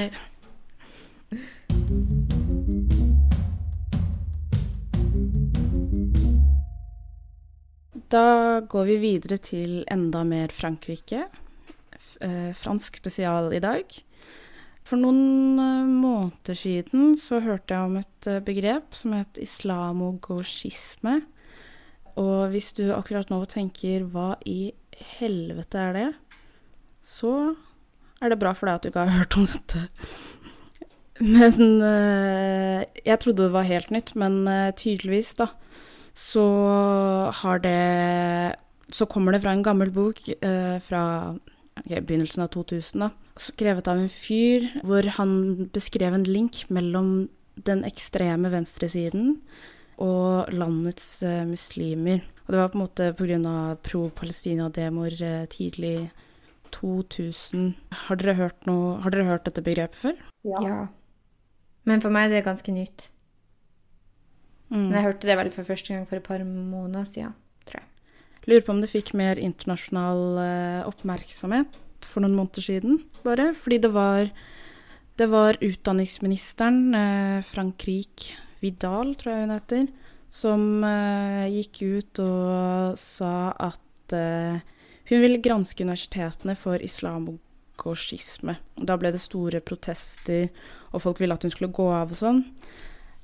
Da 8.08 8.26
går 8.63 8.88
vi 8.88 8.98
videre 9.04 9.38
til 9.43 9.82
enda 9.91 10.24
mer 10.24 10.54
Frankrike. 10.56 11.26
Eh, 12.22 12.54
fransk 12.56 13.02
spesial 13.02 13.52
i 13.54 13.60
dag. 13.62 13.84
For 14.88 14.96
noen 14.96 15.60
eh, 15.60 15.89
måneder 15.91 16.56
siden 16.56 17.17
så 17.20 17.41
hørte 17.43 17.76
jeg 17.76 17.89
om 17.89 17.98
et 18.00 18.30
eh, 18.32 18.39
begrep 18.39 18.96
som 18.96 19.17
het 19.17 19.38
islamogauchisme. 19.43 21.20
Og 22.17 22.49
hvis 22.53 22.71
du 22.77 22.89
akkurat 22.95 23.30
nå 23.30 23.43
tenker 23.45 24.06
'hva 24.06 24.36
i 24.45 24.73
helvete 25.19 25.77
er 25.77 25.93
det', 25.93 26.15
så 27.03 27.56
er 28.21 28.30
det 28.30 28.39
bra 28.39 28.53
for 28.53 28.65
deg 28.67 28.75
at 28.75 28.84
du 28.84 28.89
ikke 28.89 29.06
har 29.06 29.17
hørt 29.19 29.38
om 29.38 29.45
dette. 29.45 29.88
Men 31.19 31.82
eh, 31.82 32.86
Jeg 33.06 33.19
trodde 33.19 33.47
det 33.47 33.53
var 33.53 33.69
helt 33.69 33.91
nytt, 33.93 34.15
men 34.15 34.47
eh, 34.47 34.73
tydeligvis, 34.77 35.34
da, 35.36 35.47
så 36.13 36.45
har 37.41 37.60
det 37.60 38.56
Så 38.89 39.06
kommer 39.06 39.32
det 39.32 39.41
fra 39.41 39.51
en 39.51 39.63
gammel 39.63 39.91
bok 39.91 40.21
eh, 40.30 40.77
fra 40.80 41.36
okay, 41.77 42.01
begynnelsen 42.01 42.45
av 42.45 42.49
2000, 42.53 43.01
da. 43.01 43.10
Skrevet 43.38 43.88
av 43.88 43.97
en 43.97 44.10
fyr 44.10 44.65
hvor 44.84 45.06
han 45.17 45.69
beskrev 45.73 46.13
en 46.13 46.23
link 46.23 46.65
mellom 46.69 47.30
den 47.65 47.84
ekstreme 47.86 48.49
venstresiden 48.49 49.41
og 50.03 50.53
landets 50.53 51.23
eh, 51.25 51.43
muslimer. 51.47 52.21
Og 52.45 52.53
det 52.53 52.62
var 52.62 52.71
på 52.71 52.77
en 52.77 52.86
måte 52.86 53.10
pga. 53.17 53.75
pro-Palestina-demoer 53.83 55.21
eh, 55.25 55.45
tidlig 55.51 56.10
2000. 56.71 57.73
Har 58.05 58.19
dere, 58.19 58.38
hørt 58.38 58.67
noe, 58.69 58.97
har 59.01 59.13
dere 59.13 59.27
hørt 59.27 59.45
dette 59.47 59.63
begrepet 59.65 59.97
før? 59.97 60.17
Ja. 60.45 60.88
Men 61.88 62.03
for 62.03 62.13
meg 62.13 62.29
er 62.29 62.38
det 62.38 62.47
ganske 62.47 62.71
nytt. 62.71 63.10
Mm. 64.69 64.89
Men 64.89 64.97
jeg 64.99 65.05
hørte 65.07 65.29
det 65.29 65.38
vel 65.39 65.51
for 65.55 65.67
første 65.67 65.93
gang 65.93 66.07
for 66.07 66.19
et 66.19 66.27
par 66.27 66.43
måneder 66.43 67.07
siden, 67.07 67.36
tror 67.65 67.81
jeg. 67.81 67.89
Lurer 68.47 68.63
på 68.63 68.73
om 68.75 68.81
det 68.83 68.91
fikk 68.91 69.13
mer 69.17 69.39
internasjonal 69.39 70.41
eh, 70.43 70.88
oppmerksomhet 70.88 71.79
for 72.05 72.23
noen 72.23 72.36
måneder 72.38 72.63
siden, 72.63 72.99
bare. 73.23 73.49
Fordi 73.57 73.79
det 73.83 73.93
var, 73.95 74.29
det 75.19 75.29
var 75.31 75.60
utdanningsministeren, 75.63 76.83
eh, 76.95 77.47
Frankrike 77.47 78.43
Vidal, 78.62 79.13
tror 79.17 79.34
jeg 79.34 79.46
hun 79.46 79.54
heter, 79.54 79.89
som 80.34 80.84
eh, 80.86 81.46
gikk 81.54 81.82
ut 81.84 82.22
og 82.24 82.98
sa 83.00 83.52
at 83.54 84.15
eh, 84.15 84.60
hun 85.08 85.24
ville 85.24 85.41
granske 85.43 85.86
universitetene 85.86 86.56
for 86.60 86.82
islamogauchisme. 86.84 88.58
Da 88.76 88.98
ble 89.00 89.13
det 89.15 89.24
store 89.24 89.62
protester, 89.63 90.50
og 90.91 91.04
folk 91.06 91.22
ville 91.24 91.38
at 91.38 91.48
hun 91.48 91.54
skulle 91.54 91.76
gå 91.76 91.88
av 91.93 92.12
og 92.12 92.20
sånn. 92.20 92.43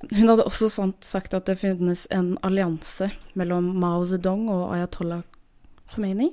Hun 0.04 0.28
hadde 0.28 0.44
også 0.44 0.68
sagt 1.04 1.36
at 1.36 1.46
det 1.48 1.60
finnes 1.60 2.06
en 2.12 2.34
allianse 2.44 3.10
mellom 3.38 3.70
Mao 3.80 4.04
Zedong 4.08 4.48
og 4.52 4.74
Ayatollah 4.76 5.24
Khomeini, 5.92 6.30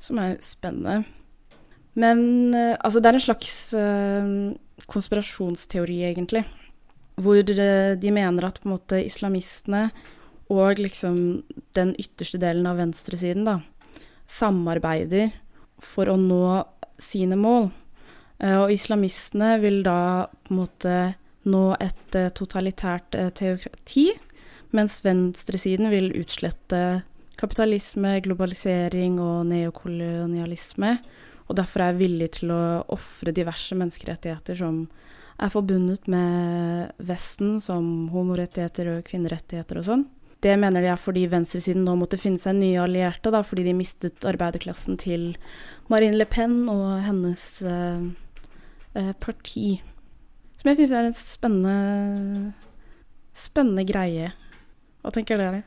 som 0.00 0.20
er 0.20 0.38
spennende. 0.44 1.04
Men 1.94 2.52
eh, 2.56 2.74
altså, 2.80 3.00
det 3.00 3.10
er 3.10 3.20
en 3.20 3.28
slags 3.28 3.56
konspirasjonsteori, 4.90 6.02
egentlig, 6.10 6.44
hvor 7.20 7.40
de 7.46 8.10
mener 8.14 8.46
at 8.46 8.62
måte 8.66 8.98
islamistene 9.04 9.88
og 10.52 10.80
liksom 10.82 11.16
den 11.76 11.94
ytterste 12.00 12.40
delen 12.42 12.66
av 12.68 12.78
venstresiden 12.80 13.46
da, 13.46 13.58
samarbeider 14.28 15.32
for 15.82 16.10
å 16.10 16.18
nå 16.20 16.44
sine 17.00 17.38
mål. 17.38 17.70
Eh, 18.38 18.56
og 18.60 18.72
islamistene 18.74 19.56
vil 19.62 19.82
da 19.86 20.26
på 20.44 20.54
en 20.54 20.60
måte 20.62 20.98
nå 21.50 21.64
et 21.82 22.18
eh, 22.18 22.30
totalitært 22.34 23.16
eh, 23.18 23.30
teokrati, 23.34 24.10
mens 24.74 25.00
venstresiden 25.04 25.90
vil 25.92 26.10
utslette 26.18 27.04
kapitalisme, 27.38 28.18
globalisering 28.24 29.18
og 29.22 29.46
neokolonialisme, 29.50 30.96
og 31.44 31.58
derfor 31.58 31.84
er 31.84 31.98
villig 31.98 32.30
til 32.38 32.54
å 32.54 32.62
ofre 32.94 33.34
diverse 33.34 33.76
menneskerettigheter 33.76 34.56
som 34.58 34.84
er 35.38 35.50
forbundet 35.52 36.06
med 36.10 36.92
Vesten, 37.02 37.56
som 37.62 38.08
homorettigheter 38.12 38.92
og 38.96 39.08
kvinnerettigheter 39.08 39.80
og 39.80 39.88
sånn. 39.88 40.04
det 40.44 40.58
mener 40.60 40.84
de 40.84 40.90
er 40.92 41.00
fordi 41.00 41.24
venstresiden 41.32 41.86
nå 41.86 41.94
måtte 41.96 42.20
finne 42.20 42.36
seg 42.36 42.58
nye 42.58 42.82
allierte, 42.82 43.30
da, 43.32 43.40
fordi 43.40 43.64
de 43.64 43.72
mistet 43.78 44.26
arbeiderklassen 44.28 44.98
til 45.00 45.38
Marine 45.88 46.18
Le 46.18 46.26
Pen 46.28 46.68
og 46.68 47.00
hennes 47.00 47.46
eh, 47.64 48.04
eh, 48.92 49.12
parti. 49.24 49.80
Som 50.60 50.68
jeg 50.68 50.82
syns 50.82 50.92
er 50.92 51.08
en 51.08 51.16
spennende, 51.16 52.52
spennende 53.32 53.86
greie. 53.88 54.34
Hva 55.00 55.14
tenker 55.16 55.40
dere? 55.40 55.64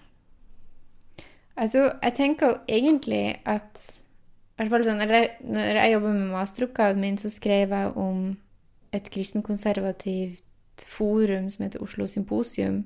Altså, 1.57 1.87
jeg 2.03 2.13
tenker 2.13 2.53
jo 2.53 2.59
egentlig 2.69 3.39
at 3.49 3.81
i 4.57 4.61
hvert 4.61 4.71
fall 4.73 4.85
sånn, 4.85 5.01
Når 5.01 5.77
jeg 5.77 5.91
jobber 5.93 6.13
med 6.13 6.33
masteroppgaven 6.33 7.01
min, 7.01 7.17
så 7.17 7.29
skrev 7.33 7.73
jeg 7.73 7.97
om 7.97 8.37
et 8.95 9.09
kristenkonservativt 9.11 10.85
forum 10.87 11.49
som 11.51 11.65
heter 11.65 11.83
Oslo 11.83 12.07
Symposium. 12.07 12.83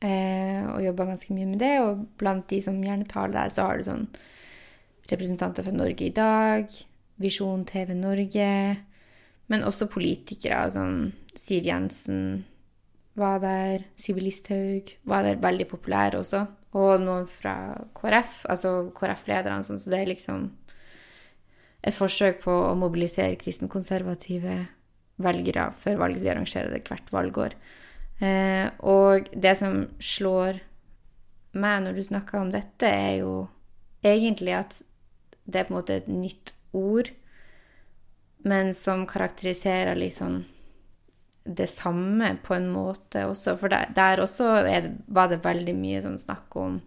Eh, 0.00 0.62
og 0.70 0.82
jobba 0.84 1.08
ganske 1.08 1.34
mye 1.34 1.46
med 1.46 1.62
det. 1.62 1.74
Og 1.84 2.04
blant 2.20 2.48
de 2.50 2.60
som 2.62 2.78
gjerne 2.82 3.08
taler 3.08 3.34
der, 3.38 3.54
så 3.54 3.68
har 3.68 3.78
du 3.78 3.88
sånn 3.88 4.06
representanter 5.08 5.64
fra 5.64 5.72
Norge 5.72 6.04
i 6.04 6.12
dag, 6.14 6.68
Visjon 7.18 7.64
TV 7.66 7.94
Norge, 7.96 8.50
men 9.48 9.64
også 9.64 9.88
politikere. 9.90 10.70
som 10.70 11.12
Siv 11.34 11.64
Jensen 11.64 12.44
var 13.14 13.38
der, 13.42 13.84
Syvi 13.96 14.20
Listhaug 14.20 14.92
var 15.04 15.22
der, 15.22 15.40
veldig 15.42 15.68
populære 15.68 16.18
også. 16.18 16.46
Og 16.78 17.00
noen 17.00 17.26
fra 17.26 17.74
KrF, 17.96 18.44
altså 18.52 18.92
KrF-lederne, 18.94 19.64
sånn, 19.64 19.80
så 19.80 19.90
det 19.90 20.00
er 20.02 20.10
liksom 20.12 20.50
et 21.82 21.94
forsøk 21.94 22.42
på 22.42 22.52
å 22.52 22.74
mobilisere 22.76 23.38
kristenkonservative 23.40 24.66
velgere 25.22 25.68
før 25.76 26.00
valget. 26.04 26.24
De 26.24 26.32
arrangerer 26.32 26.72
det 26.72 26.84
hvert 26.88 27.12
valgår. 27.14 27.56
Eh, 28.18 28.66
og 28.86 29.30
det 29.34 29.54
som 29.60 29.84
slår 30.02 30.58
meg 31.58 31.84
når 31.84 31.96
du 31.96 32.04
snakker 32.06 32.40
om 32.40 32.52
dette, 32.52 32.88
er 32.88 33.20
jo 33.22 33.32
egentlig 34.06 34.54
at 34.58 34.80
det 35.48 35.62
er 35.62 35.68
på 35.68 35.74
en 35.74 35.78
måte 35.80 35.96
et 35.96 36.10
nytt 36.10 36.52
ord, 36.76 37.10
men 38.48 38.70
som 38.76 39.06
karakteriserer 39.08 39.98
liksom 39.98 40.42
det 41.48 41.66
samme 41.72 42.34
på 42.44 42.54
en 42.54 42.68
måte 42.70 43.24
også. 43.26 43.56
For 43.58 43.72
der, 43.72 43.88
der 43.96 44.20
også 44.22 44.50
det, 44.66 44.92
var 45.06 45.30
det 45.32 45.40
veldig 45.44 45.74
mye 45.78 46.02
sånn 46.04 46.20
snakk 46.20 46.56
om 46.60 46.78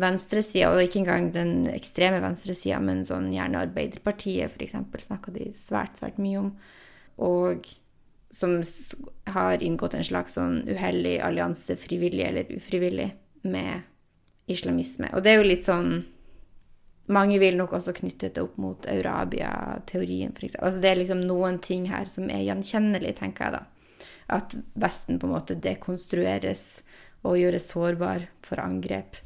venstresida, 0.00 0.70
og 0.72 0.84
ikke 0.84 1.02
engang 1.02 1.30
den 1.34 1.54
ekstreme 1.72 2.20
venstresida, 2.22 2.80
men 2.84 3.02
sånn 3.08 3.30
gjerne 3.34 3.64
Arbeiderpartiet, 3.66 4.52
f.eks., 4.52 4.76
snakka 5.06 5.32
de 5.34 5.50
svært, 5.56 6.00
svært 6.00 6.20
mye 6.20 6.44
om. 6.44 6.52
Og 7.20 7.66
som 8.30 8.62
har 9.34 9.62
inngått 9.62 9.94
en 9.94 10.06
slags 10.06 10.36
sånn 10.38 10.62
uheldig 10.68 11.18
allianse, 11.26 11.76
frivillig 11.80 12.24
eller 12.28 12.52
ufrivillig, 12.54 13.10
med 13.42 13.86
islamisme. 14.50 15.08
Og 15.16 15.24
det 15.24 15.32
er 15.32 15.40
jo 15.40 15.46
litt 15.48 15.68
sånn 15.68 15.92
Mange 17.10 17.40
vil 17.42 17.56
nok 17.58 17.72
også 17.74 17.90
knytte 17.96 18.28
det 18.30 18.38
opp 18.38 18.58
mot 18.62 18.84
Eurabia-teorien, 18.86 20.30
f.eks. 20.30 20.52
Altså 20.62 20.78
det 20.78 20.90
er 20.92 20.98
liksom 21.00 21.24
noen 21.26 21.56
ting 21.58 21.88
her 21.90 22.06
som 22.06 22.28
er 22.30 22.44
gjenkjennelig, 22.46 23.16
tenker 23.18 23.48
jeg 23.48 23.54
da. 23.56 24.04
At 24.36 24.54
Vesten 24.78 25.18
på 25.18 25.26
en 25.26 25.32
måte 25.32 25.56
dekonstrueres 25.58 26.62
og 27.26 27.40
gjøres 27.40 27.66
sårbar 27.72 28.28
for 28.46 28.62
angrep 28.62 29.18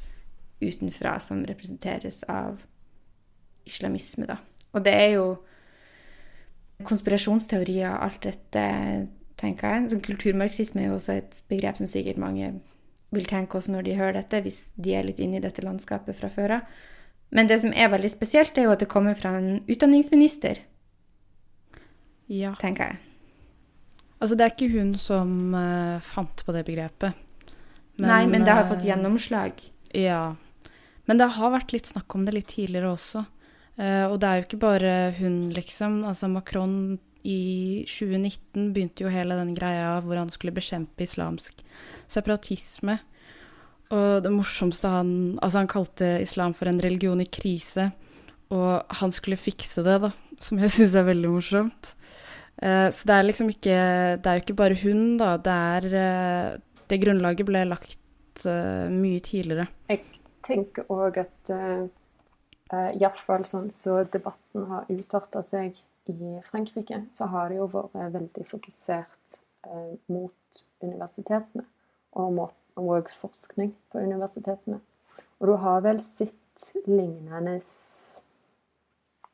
utenfra 0.65 1.19
som 1.21 1.45
representeres 1.45 2.23
av 2.25 2.63
islamisme, 3.69 4.31
da. 4.33 4.39
Og 4.73 4.87
det 4.89 4.95
er 5.03 5.11
jo 5.19 5.27
konspirasjonsteorier, 6.87 7.93
alt 7.97 8.23
dette, 8.27 8.65
tenker 9.41 9.75
jeg. 9.77 9.91
Så 9.91 10.01
kulturmarxisme 10.05 10.83
er 10.83 10.93
jo 10.93 10.99
også 10.99 11.19
et 11.19 11.43
begrep 11.51 11.81
som 11.81 11.91
sikkert 11.91 12.21
mange 12.23 12.53
vil 13.15 13.29
tenke 13.31 13.59
også 13.59 13.75
når 13.75 13.87
de 13.87 13.97
hører 13.99 14.19
dette, 14.19 14.43
hvis 14.43 14.61
de 14.81 14.95
er 14.97 15.07
litt 15.07 15.21
inne 15.23 15.39
i 15.39 15.45
dette 15.45 15.63
landskapet 15.65 16.17
fra 16.19 16.31
før 16.33 16.59
av. 16.59 16.77
Men 17.35 17.51
det 17.51 17.61
som 17.63 17.75
er 17.75 17.91
veldig 17.91 18.11
spesielt, 18.13 18.59
er 18.59 18.69
jo 18.69 18.75
at 18.75 18.83
det 18.83 18.91
kommer 18.91 19.17
fra 19.19 19.35
en 19.39 19.59
utdanningsminister. 19.71 20.61
Ja. 22.31 22.55
Tenker 22.61 22.95
jeg. 22.95 23.01
Altså, 24.21 24.37
det 24.39 24.45
er 24.47 24.55
ikke 24.55 24.73
hun 24.73 24.95
som 25.01 25.55
uh, 25.57 26.01
fant 26.05 26.45
på 26.47 26.55
det 26.55 26.65
begrepet. 26.69 27.17
Men, 27.99 28.09
Nei, 28.11 28.23
men 28.31 28.47
det 28.47 28.55
har 28.55 28.67
fått 28.67 28.87
gjennomslag. 28.87 29.61
Ja. 29.95 30.35
Men 31.07 31.21
det 31.21 31.35
har 31.37 31.53
vært 31.55 31.75
litt 31.75 31.91
snakk 31.91 32.15
om 32.17 32.25
det 32.27 32.35
litt 32.35 32.49
tidligere 32.55 32.95
også. 32.95 33.25
Uh, 33.75 34.07
og 34.07 34.21
det 34.23 34.29
er 34.29 34.39
jo 34.39 34.47
ikke 34.47 34.63
bare 34.63 34.93
hun, 35.19 35.49
liksom. 35.55 36.05
Altså 36.07 36.29
Macron 36.31 36.99
i 37.27 37.83
2019 37.89 38.69
begynte 38.75 39.03
jo 39.03 39.11
hele 39.11 39.39
den 39.41 39.55
greia 39.57 39.97
hvor 40.05 40.21
han 40.21 40.31
skulle 40.31 40.55
bekjempe 40.55 41.07
islamsk 41.07 41.65
separatisme. 42.13 43.01
Og 43.95 44.23
det 44.25 44.33
morsomste 44.33 44.91
han 44.91 45.11
Altså, 45.43 45.59
han 45.61 45.71
kalte 45.71 46.21
islam 46.23 46.55
for 46.55 46.71
en 46.71 46.81
religion 46.83 47.21
i 47.21 47.27
krise. 47.27 47.91
Og 48.55 48.85
han 49.01 49.13
skulle 49.13 49.41
fikse 49.41 49.83
det, 49.83 49.99
da. 50.05 50.13
Som 50.39 50.63
jeg 50.63 50.71
syns 50.77 50.95
er 50.99 51.09
veldig 51.09 51.33
morsomt. 51.33 51.95
Uh, 52.63 52.87
så 52.95 53.11
det 53.11 53.17
er 53.17 53.27
liksom 53.27 53.51
ikke 53.51 53.75
Det 54.23 54.31
er 54.31 54.39
jo 54.39 54.45
ikke 54.45 54.61
bare 54.63 54.79
hun, 54.85 55.17
da. 55.19 55.35
Det 55.37 55.59
er 55.75 55.91
uh, 55.99 56.63
Det 56.87 57.03
grunnlaget 57.03 57.51
ble 57.51 57.67
lagt 57.67 58.01
mye 58.45 59.21
tidligere. 59.23 59.69
Jeg 59.87 60.01
tenker 60.43 60.89
òg 60.91 61.21
at 61.23 61.53
uh, 62.75 62.91
iallfall 62.99 63.47
sånn 63.47 63.71
så 63.75 64.03
debatten 64.11 64.67
har 64.71 64.91
utarta 64.91 65.43
seg 65.47 65.79
i 66.11 66.41
Frankrike, 66.51 67.05
så 67.11 67.29
har 67.33 67.49
det 67.49 67.57
jo 67.59 67.69
vært 67.73 67.95
veldig 68.13 68.45
fokusert 68.49 69.39
eh, 69.65 69.95
mot 70.13 70.65
universitetene 70.85 71.65
og, 72.13 72.35
mot, 72.37 73.15
forskning 73.21 73.73
på 73.93 74.03
universitetene. 74.03 74.81
Og 75.41 75.49
du 75.49 75.55
har 75.63 75.81
vel 75.85 76.01
sett 76.03 76.67
lignende 76.85 77.57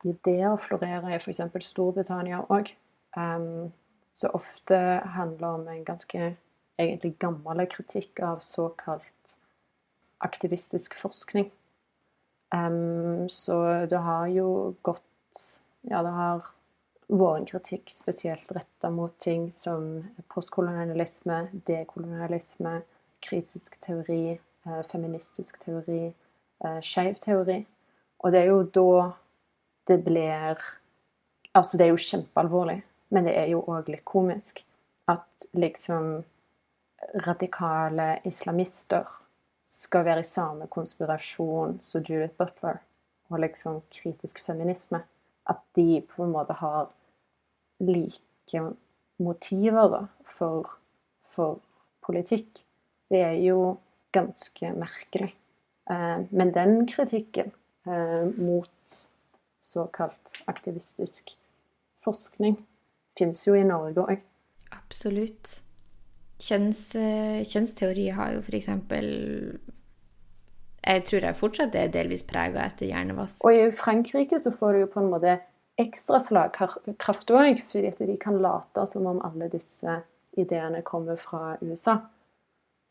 ideer 0.07 0.55
florere 0.61 1.11
i 1.11 1.19
f.eks. 1.19 1.43
Storbritannia 1.67 2.43
òg. 2.53 2.71
Um, 3.17 3.71
så 4.13 4.31
ofte 4.37 4.77
handler 5.17 5.57
om 5.59 5.67
en 5.67 5.83
ganske 5.85 6.35
egentlig 6.79 7.15
gammel 7.19 7.65
kritikk 7.69 8.21
av 8.25 8.41
såkalt 8.45 9.35
aktivistisk 10.21 10.95
forskning. 11.01 11.49
Um, 12.51 13.29
så 13.29 13.85
det 13.89 13.97
har 13.97 14.27
jo 14.27 14.75
gått 14.83 15.07
Ja, 15.87 16.01
det 16.03 16.11
har 16.13 16.41
vært 17.07 17.39
en 17.39 17.47
kritikk 17.47 17.91
spesielt 17.91 18.51
retta 18.53 18.91
mot 18.93 19.13
ting 19.19 19.49
som 19.55 20.03
postkolonialisme, 20.31 21.47
dekolonialisme, 21.67 22.81
kritisk 23.23 23.79
teori, 23.81 24.39
eh, 24.65 24.83
feministisk 24.91 25.57
teori, 25.63 26.13
eh, 26.63 26.79
skeiv 26.81 27.17
teori. 27.19 27.65
Og 28.19 28.31
det 28.31 28.41
er 28.41 28.51
jo 28.51 28.63
da 28.63 29.13
det 29.87 30.03
blir 30.05 30.61
Altså, 31.53 31.77
det 31.77 31.83
er 31.83 31.89
jo 31.89 31.97
kjempealvorlig, 31.99 32.81
men 33.09 33.25
det 33.27 33.33
er 33.35 33.49
jo 33.51 33.57
òg 33.67 33.89
litt 33.91 34.05
komisk 34.05 34.61
at 35.11 35.47
liksom 35.51 36.23
radikale 37.25 38.21
islamister 38.23 39.03
skal 39.71 40.05
være 40.05 40.23
i 40.25 40.27
samme 40.27 40.67
konspirasjon 40.71 41.77
som 41.83 42.03
Judith 42.03 42.35
Butler 42.39 42.81
og 43.31 43.39
liksom 43.39 43.79
kritisk 43.93 44.41
feminisme. 44.45 45.03
At 45.49 45.61
de 45.75 46.01
på 46.09 46.25
en 46.25 46.33
måte 46.35 46.53
har 46.59 46.89
like 47.79 48.61
motiver 49.19 50.07
for, 50.37 50.67
for 51.31 51.61
politikk. 52.05 52.61
Det 53.09 53.23
er 53.23 53.39
jo 53.39 53.77
ganske 54.11 54.73
merkelig. 54.75 55.31
Eh, 55.89 56.19
men 56.29 56.53
den 56.53 56.85
kritikken 56.87 57.51
eh, 57.87 58.27
mot 58.37 58.97
såkalt 59.61 60.35
aktivistisk 60.51 61.35
forskning 62.03 62.59
finnes 63.17 63.47
jo 63.47 63.55
i 63.55 63.65
Norge 63.67 64.03
òg. 64.03 64.23
Absolutt. 64.71 65.61
Kjønns, 66.41 66.95
eh, 66.97 67.41
kjønnsteori 67.45 68.07
har 68.17 68.33
jo 68.35 68.41
f.eks. 68.41 68.69
Jeg 70.81 71.03
tror 71.05 71.27
jeg 71.27 71.37
fortsatt 71.37 71.75
er 71.77 71.91
delvis 71.93 72.23
prega 72.25 72.63
etter 72.65 72.89
hjernevask. 72.89 73.43
Og 73.45 73.53
i 73.53 73.67
Frankrike 73.77 74.39
så 74.41 74.53
får 74.55 74.73
du 74.73 74.79
jo 74.81 74.89
på 74.89 75.03
en 75.03 75.11
måte 75.13 75.35
ekstra 75.81 76.17
slagkraft 76.21 77.33
òg, 77.33 77.61
fordi 77.71 77.91
de 78.09 78.17
kan 78.21 78.39
late 78.41 78.87
som 78.89 79.05
om 79.09 79.21
alle 79.25 79.49
disse 79.53 79.99
ideene 80.39 80.81
kommer 80.81 81.19
fra 81.21 81.55
USA. 81.61 81.99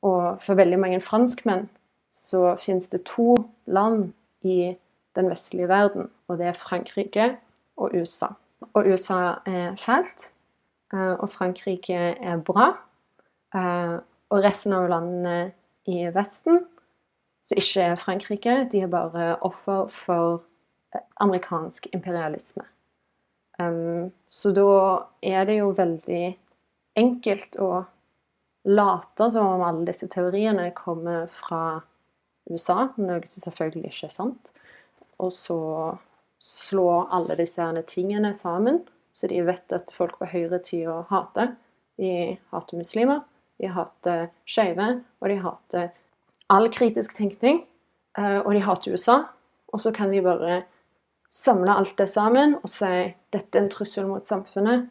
Og 0.06 0.40
for 0.44 0.58
veldig 0.58 0.78
mange 0.80 1.00
franskmenn 1.04 1.66
så 2.10 2.56
finnes 2.62 2.88
det 2.90 3.04
to 3.08 3.34
land 3.66 4.12
i 4.42 4.76
den 5.18 5.30
vestlige 5.30 5.68
verden, 5.68 6.08
og 6.28 6.38
det 6.38 6.46
er 6.50 6.58
Frankrike 6.58 7.26
og 7.76 7.94
USA. 7.94 8.30
Og 8.72 8.86
USA 8.86 9.40
er 9.46 9.74
fælt, 9.80 10.30
eh, 10.94 11.14
og 11.18 11.30
Frankrike 11.32 11.98
er 12.14 12.38
bra. 12.46 12.72
Eh, 13.54 13.96
og 14.30 14.44
resten 14.44 14.74
av 14.76 14.88
landene 14.90 15.50
i 15.90 16.04
Vesten, 16.14 16.62
som 17.42 17.58
ikke 17.58 17.86
er 17.92 17.98
Frankrike, 17.98 18.56
de 18.70 18.84
er 18.84 18.92
bare 18.92 19.32
offer 19.46 19.88
for 19.94 20.42
eh, 20.94 21.02
amerikansk 21.24 21.88
imperialisme. 21.94 22.66
Um, 23.60 24.10
så 24.32 24.54
da 24.56 24.68
er 25.26 25.44
det 25.48 25.58
jo 25.58 25.72
veldig 25.76 26.24
enkelt 27.00 27.58
å 27.60 27.70
late 28.70 29.30
som 29.32 29.56
om 29.56 29.64
alle 29.64 29.88
disse 29.88 30.08
teoriene 30.12 30.70
kommer 30.76 31.26
fra 31.42 31.80
USA, 32.50 32.88
noe 32.96 33.20
som 33.28 33.44
selvfølgelig 33.44 33.90
ikke 33.90 34.08
er 34.08 34.14
sant. 34.14 34.52
Og 35.20 35.32
så 35.34 35.58
slå 36.40 36.86
alle 37.12 37.36
disse 37.40 37.66
tingene 37.90 38.32
sammen, 38.38 38.80
så 39.12 39.28
de 39.28 39.42
vet 39.44 39.74
at 39.76 39.92
folk 39.96 40.16
på 40.20 40.28
høyresida 40.30 41.02
hater. 41.10 41.54
De 42.00 42.38
hater 42.52 42.80
muslimer, 42.80 43.20
de 43.60 43.70
hater 43.70 44.28
skeive, 44.48 44.88
og 45.20 45.28
de 45.28 45.40
hater 45.44 45.90
all 46.50 46.70
kritisk 46.72 47.16
tenkning. 47.18 47.64
Eh, 48.18 48.38
og 48.40 48.54
de 48.54 48.62
hater 48.64 48.94
USA. 48.94 49.22
Og 49.70 49.80
så 49.80 49.92
kan 49.94 50.10
de 50.10 50.22
bare 50.24 50.62
samle 51.30 51.76
alt 51.78 51.94
det 51.98 52.08
sammen 52.10 52.56
og 52.58 52.70
si 52.72 52.88
dette 53.30 53.54
er 53.54 53.62
en 53.62 53.70
trussel 53.70 54.08
mot 54.08 54.26
samfunnet. 54.26 54.88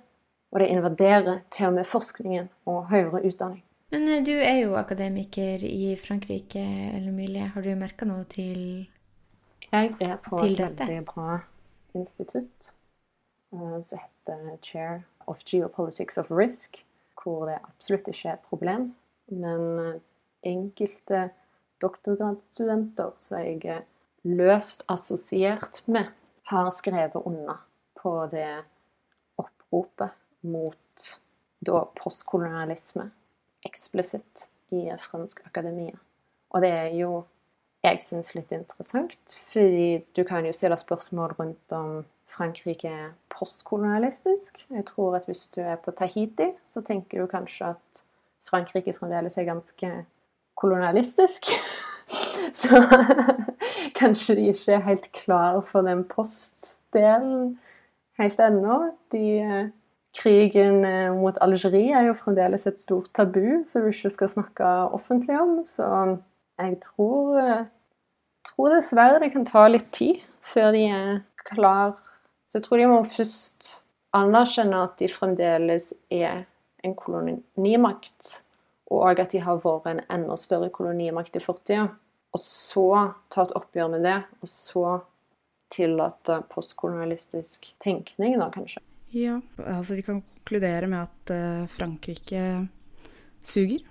Og 0.54 0.62
det 0.62 0.70
invaderer 0.72 1.42
til 1.52 1.68
og 1.68 1.76
med 1.78 1.86
forskningen 1.86 2.48
og 2.66 2.88
høyere 2.90 3.22
utdanning. 3.28 3.64
Men 3.92 4.08
eh, 4.08 4.24
du 4.26 4.34
er 4.38 4.62
jo 4.64 4.78
akademiker 4.80 5.66
i 5.66 5.96
Frankrike, 6.00 6.64
eller 6.94 7.10
Emilie. 7.10 7.52
Har 7.54 7.66
du 7.66 7.74
merka 7.76 8.06
noe 8.06 8.26
til 8.30 8.90
Jeg 9.70 9.94
er 10.02 10.18
på 10.26 10.40
et 10.46 10.60
veldig 10.60 11.06
bra 11.06 11.42
institutt 11.98 12.72
eh, 13.54 13.80
som 13.82 14.00
heter 14.00 14.58
Chair 14.62 15.02
of 15.28 15.44
Geopolitics 15.46 16.18
of 16.18 16.32
Risk, 16.32 16.84
hvor 17.20 17.48
det 17.50 17.60
absolutt 17.64 18.08
ikke 18.08 18.32
er 18.32 18.38
et 18.38 18.50
problem. 18.50 18.90
Men 19.30 19.64
eh, 19.84 20.02
enkelte 20.50 21.30
doktorgradsstudenter 21.84 23.16
som 23.22 23.40
jeg 23.40 23.60
er 23.66 23.86
løst 24.28 24.84
assosiert 24.92 25.82
med, 25.88 26.10
har 26.50 26.70
skrevet 26.74 27.22
under 27.30 27.60
på 28.00 28.14
det 28.32 28.64
oppropet 29.38 30.16
mot 30.42 31.10
da 31.66 31.84
postkolonialisme 32.00 33.10
eksplisitt 33.68 34.48
i 34.74 34.88
fransk 35.04 35.44
akademia. 35.46 35.98
Og 36.50 36.64
det 36.64 36.72
er 36.74 36.96
jo 36.98 37.12
jeg 37.84 38.02
syns 38.04 38.34
litt 38.36 38.50
interessant, 38.52 39.36
fordi 39.54 40.02
du 40.16 40.26
kan 40.28 40.44
jo 40.44 40.56
stille 40.56 40.76
spørsmål 40.80 41.36
rundt 41.38 41.76
om 41.76 42.02
Frankrike 42.30 42.88
er 42.88 43.08
postkolonialistisk. 43.34 44.66
Jeg 44.70 44.86
tror 44.86 45.16
at 45.16 45.26
hvis 45.26 45.48
du 45.56 45.62
er 45.62 45.76
på 45.76 45.92
Tahiti, 45.92 46.52
så 46.64 46.82
tenker 46.82 47.22
du 47.22 47.28
kanskje 47.28 47.74
at 47.74 48.04
Frankrike 48.50 48.94
fremdeles 48.94 49.38
er 49.38 49.50
ganske 49.50 49.92
kolonialistisk. 50.58 51.52
Så 52.54 52.80
kanskje 54.02 54.36
de 54.36 54.48
ikke 54.50 54.74
er 54.74 54.86
helt 54.86 55.12
klar 55.14 55.60
for 55.62 55.86
den 55.86 56.04
postdelen 56.10 57.60
helt 58.18 58.40
ennå. 58.40 58.80
De, 59.14 59.26
eh, 59.40 59.68
krigen 60.18 60.86
eh, 60.86 61.14
mot 61.14 61.38
Algerie 61.42 61.94
er 61.96 62.08
jo 62.10 62.18
fremdeles 62.18 62.66
et 62.68 62.82
stort 62.82 63.12
tabu 63.14 63.64
som 63.70 63.86
du 63.86 63.92
ikke 63.92 64.12
skal 64.14 64.32
snakke 64.32 64.66
offentlig 64.96 65.38
om. 65.40 65.62
Så 65.68 65.86
jeg 66.60 66.80
tror, 66.84 67.38
eh, 67.40 67.66
tror 68.50 68.76
dessverre 68.76 69.20
det 69.24 69.32
kan 69.34 69.46
ta 69.46 69.68
litt 69.68 69.92
tid 69.92 70.22
før 70.42 70.72
de 70.76 70.86
er 70.90 71.20
klar. 71.46 71.98
Så 72.50 72.58
jeg 72.58 72.66
tror 72.66 72.82
de 72.82 72.90
må 72.90 73.00
først 73.14 73.68
anerkjenne 74.18 74.84
at 74.88 74.98
de 74.98 75.10
fremdeles 75.12 75.92
er 76.10 76.48
en 76.84 76.96
kolonimakt, 76.98 78.40
og 78.90 79.22
at 79.22 79.36
de 79.36 79.42
har 79.44 79.60
vært 79.62 79.90
en 79.92 80.02
enda 80.10 80.38
større 80.40 80.72
kolonimakt 80.74 81.38
i 81.38 81.44
fortida. 81.44 81.92
Og 82.34 82.42
så 82.42 82.88
ta 83.30 83.46
et 83.46 83.54
oppgjør 83.58 83.92
med 83.94 84.06
det, 84.06 84.18
og 84.42 84.50
så 84.50 84.86
tillate 85.70 86.40
postkolonialistisk 86.50 87.70
tenkning, 87.82 88.40
da 88.42 88.50
kanskje. 88.54 88.82
Ja, 89.14 89.38
altså 89.62 89.98
vi 89.98 90.06
kan 90.06 90.22
konkludere 90.22 90.90
med 90.90 91.06
at 91.06 91.34
eh, 91.34 91.70
Frankrike 91.70 92.68
suger. 93.46 93.86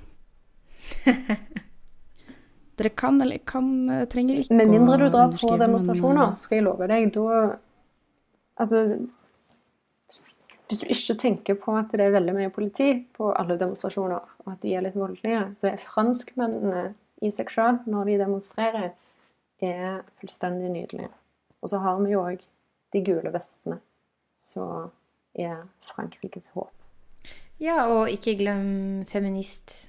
Dere 2.78 2.90
kan 2.94 3.22
eller 3.22 3.38
kan, 3.46 3.70
eh, 3.90 4.04
trenger 4.10 4.42
ikke 4.42 4.54
å 4.54 4.58
Med 4.58 4.74
mindre 4.74 4.98
du 5.04 5.08
drar 5.14 5.34
på 5.34 5.54
demonstrasjoner, 5.62 6.32
eh, 6.32 6.42
skal 6.42 6.58
jeg 6.58 6.66
love 6.66 6.90
deg, 6.90 7.10
da 7.14 7.38
Altså 8.58 8.82
Hvis 10.68 10.80
du 10.82 10.86
ikke 10.92 11.14
tenker 11.22 11.58
på 11.62 11.76
at 11.78 11.92
det 11.96 12.04
er 12.04 12.12
veldig 12.12 12.34
mye 12.36 12.52
politi 12.52 12.90
på 13.16 13.30
alle 13.32 13.56
demonstrasjoner, 13.60 14.24
og 14.44 14.52
at 14.52 14.62
de 14.62 14.74
er 14.76 14.84
litt 14.84 14.98
voldelige, 14.98 15.46
så 15.56 15.70
er 15.70 15.80
franskmennene 15.80 16.90
i 17.24 17.30
seg 17.32 17.48
sjøl, 17.50 17.80
når 17.88 18.10
de 18.10 18.18
demonstrerer, 18.20 18.90
er 19.64 20.02
fullstendig 20.20 20.68
nydelige. 20.70 21.08
Og 21.62 21.72
så 21.72 21.80
har 21.82 21.96
vi 22.02 22.12
jo 22.12 22.20
òg 22.22 22.42
de 22.92 23.02
gule 23.04 23.32
vestene, 23.34 23.80
som 24.38 24.90
er 25.34 25.64
Frankrikes 25.88 26.52
håp. 26.54 26.72
Ja, 27.58 27.88
og 27.90 28.10
ikke 28.12 28.36
glem 28.38 29.02
feminist, 29.10 29.88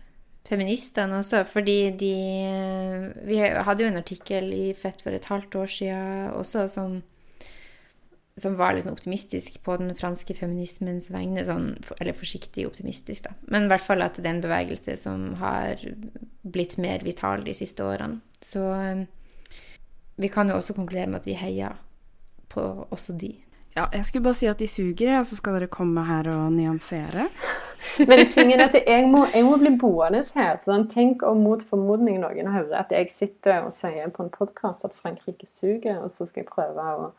feministene 0.49 1.19
også, 1.21 1.43
fordi 1.45 1.91
de 1.99 2.15
Vi 3.27 3.37
hadde 3.37 3.83
jo 3.83 3.89
en 3.91 4.01
artikkel 4.01 4.53
i 4.53 4.73
Fett 4.73 5.01
for 5.01 5.13
et 5.13 5.25
halvt 5.29 5.55
år 5.55 5.65
siden 5.65 6.31
også 6.33 6.67
som, 6.67 7.01
som 8.41 8.55
var 8.59 8.77
sånn 8.79 8.93
optimistisk 8.93 9.59
på 9.65 9.75
den 9.81 9.93
franske 9.97 10.35
feminismens 10.37 11.09
vegne. 11.13 11.43
Sånn, 11.47 11.71
eller 11.99 12.17
forsiktig 12.17 12.67
optimistisk, 12.69 13.27
da. 13.27 13.35
Men 13.51 13.67
i 13.67 13.73
hvert 13.73 13.85
fall 13.85 14.05
at 14.05 14.19
det 14.19 14.25
er 14.25 14.37
en 14.37 14.43
bevegelse 14.45 14.95
som 14.99 15.29
har 15.41 15.83
blitt 16.41 16.77
mer 16.81 17.03
vital 17.05 17.45
de 17.45 17.55
siste 17.57 17.85
årene. 17.85 18.21
Så 18.45 18.63
eh, 18.77 19.05
vi 20.19 20.31
kan 20.31 20.49
jo 20.49 20.57
også 20.59 20.75
konkludere 20.77 21.11
med 21.11 21.21
at 21.21 21.29
vi 21.29 21.37
heier 21.39 21.77
på 22.49 22.65
også 22.89 23.15
de. 23.19 23.35
Ja, 23.77 23.85
jeg 23.93 24.05
skulle 24.05 24.23
bare 24.23 24.35
si 24.35 24.47
at 24.49 24.59
de 24.59 24.67
suger, 24.67 25.19
og 25.19 25.27
så 25.29 25.37
skal 25.37 25.55
dere 25.55 25.69
komme 25.71 26.03
her 26.03 26.27
og 26.33 26.51
nyansere. 26.51 27.29
Men 28.09 28.25
tingen 28.31 28.59
er 28.59 28.65
at 28.67 28.75
jeg 28.75 29.07
må, 29.07 29.25
jeg 29.33 29.45
må 29.45 29.55
bli 29.61 29.71
boende 29.79 30.23
her. 30.35 30.57
Sånn, 30.65 30.87
tenk 30.91 31.23
om 31.23 31.43
mot 31.45 31.61
formodning 31.69 32.19
noen 32.23 32.51
hører 32.51 32.81
at 32.81 32.91
jeg 32.95 33.11
sitter 33.13 33.63
og 33.67 33.73
sier 33.75 34.09
på 34.11 34.25
en 34.25 34.33
podkast 34.33 34.83
at 34.87 34.97
Frankrike 34.97 35.47
suger, 35.47 36.01
og 36.01 36.11
så 36.11 36.27
skal 36.27 36.43
jeg 36.43 36.51
prøve 36.51 36.89
å 36.97 37.11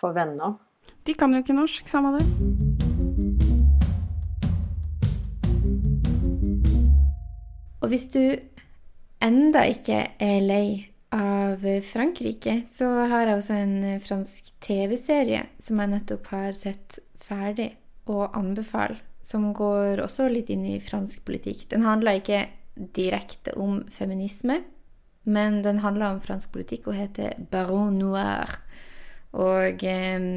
få 0.00 0.12
venner. 0.16 0.58
De 1.06 1.14
kan 1.14 1.32
jo 1.34 1.42
ikke 1.42 1.56
norsk, 1.56 1.88
samme 1.90 2.16
det. 2.16 2.24
Og 7.82 7.90
hvis 7.92 8.08
du 8.10 8.22
enda 9.22 9.62
ikke 9.70 10.02
er 10.18 10.38
lei 10.42 10.68
av 11.14 11.62
Frankrike, 11.86 12.64
så 12.72 12.88
har 13.06 13.28
jeg 13.28 13.38
også 13.38 13.58
en 13.62 13.76
fransk 14.02 14.50
TV-serie 14.64 15.44
som 15.62 15.78
jeg 15.80 15.92
nettopp 15.92 16.30
har 16.32 16.56
sett 16.56 16.98
ferdig 17.22 17.70
og 18.10 18.34
anbefaler, 18.38 18.98
som 19.22 19.52
går 19.54 20.02
også 20.02 20.28
litt 20.30 20.50
inn 20.50 20.66
i 20.66 20.80
fransk 20.82 21.22
politikk. 21.26 21.68
Den 21.70 21.86
handler 21.86 22.18
ikke 22.18 22.46
direkte 22.96 23.54
om 23.58 23.84
feminisme, 23.92 24.60
men 25.26 25.62
den 25.62 25.80
handler 25.82 26.14
om 26.14 26.20
fransk 26.22 26.52
politikk 26.54 26.90
og 26.90 26.98
heter 26.98 27.38
Baron 27.50 27.98
Noir. 27.98 28.58
Og 29.36 29.82
eh, 29.84 30.28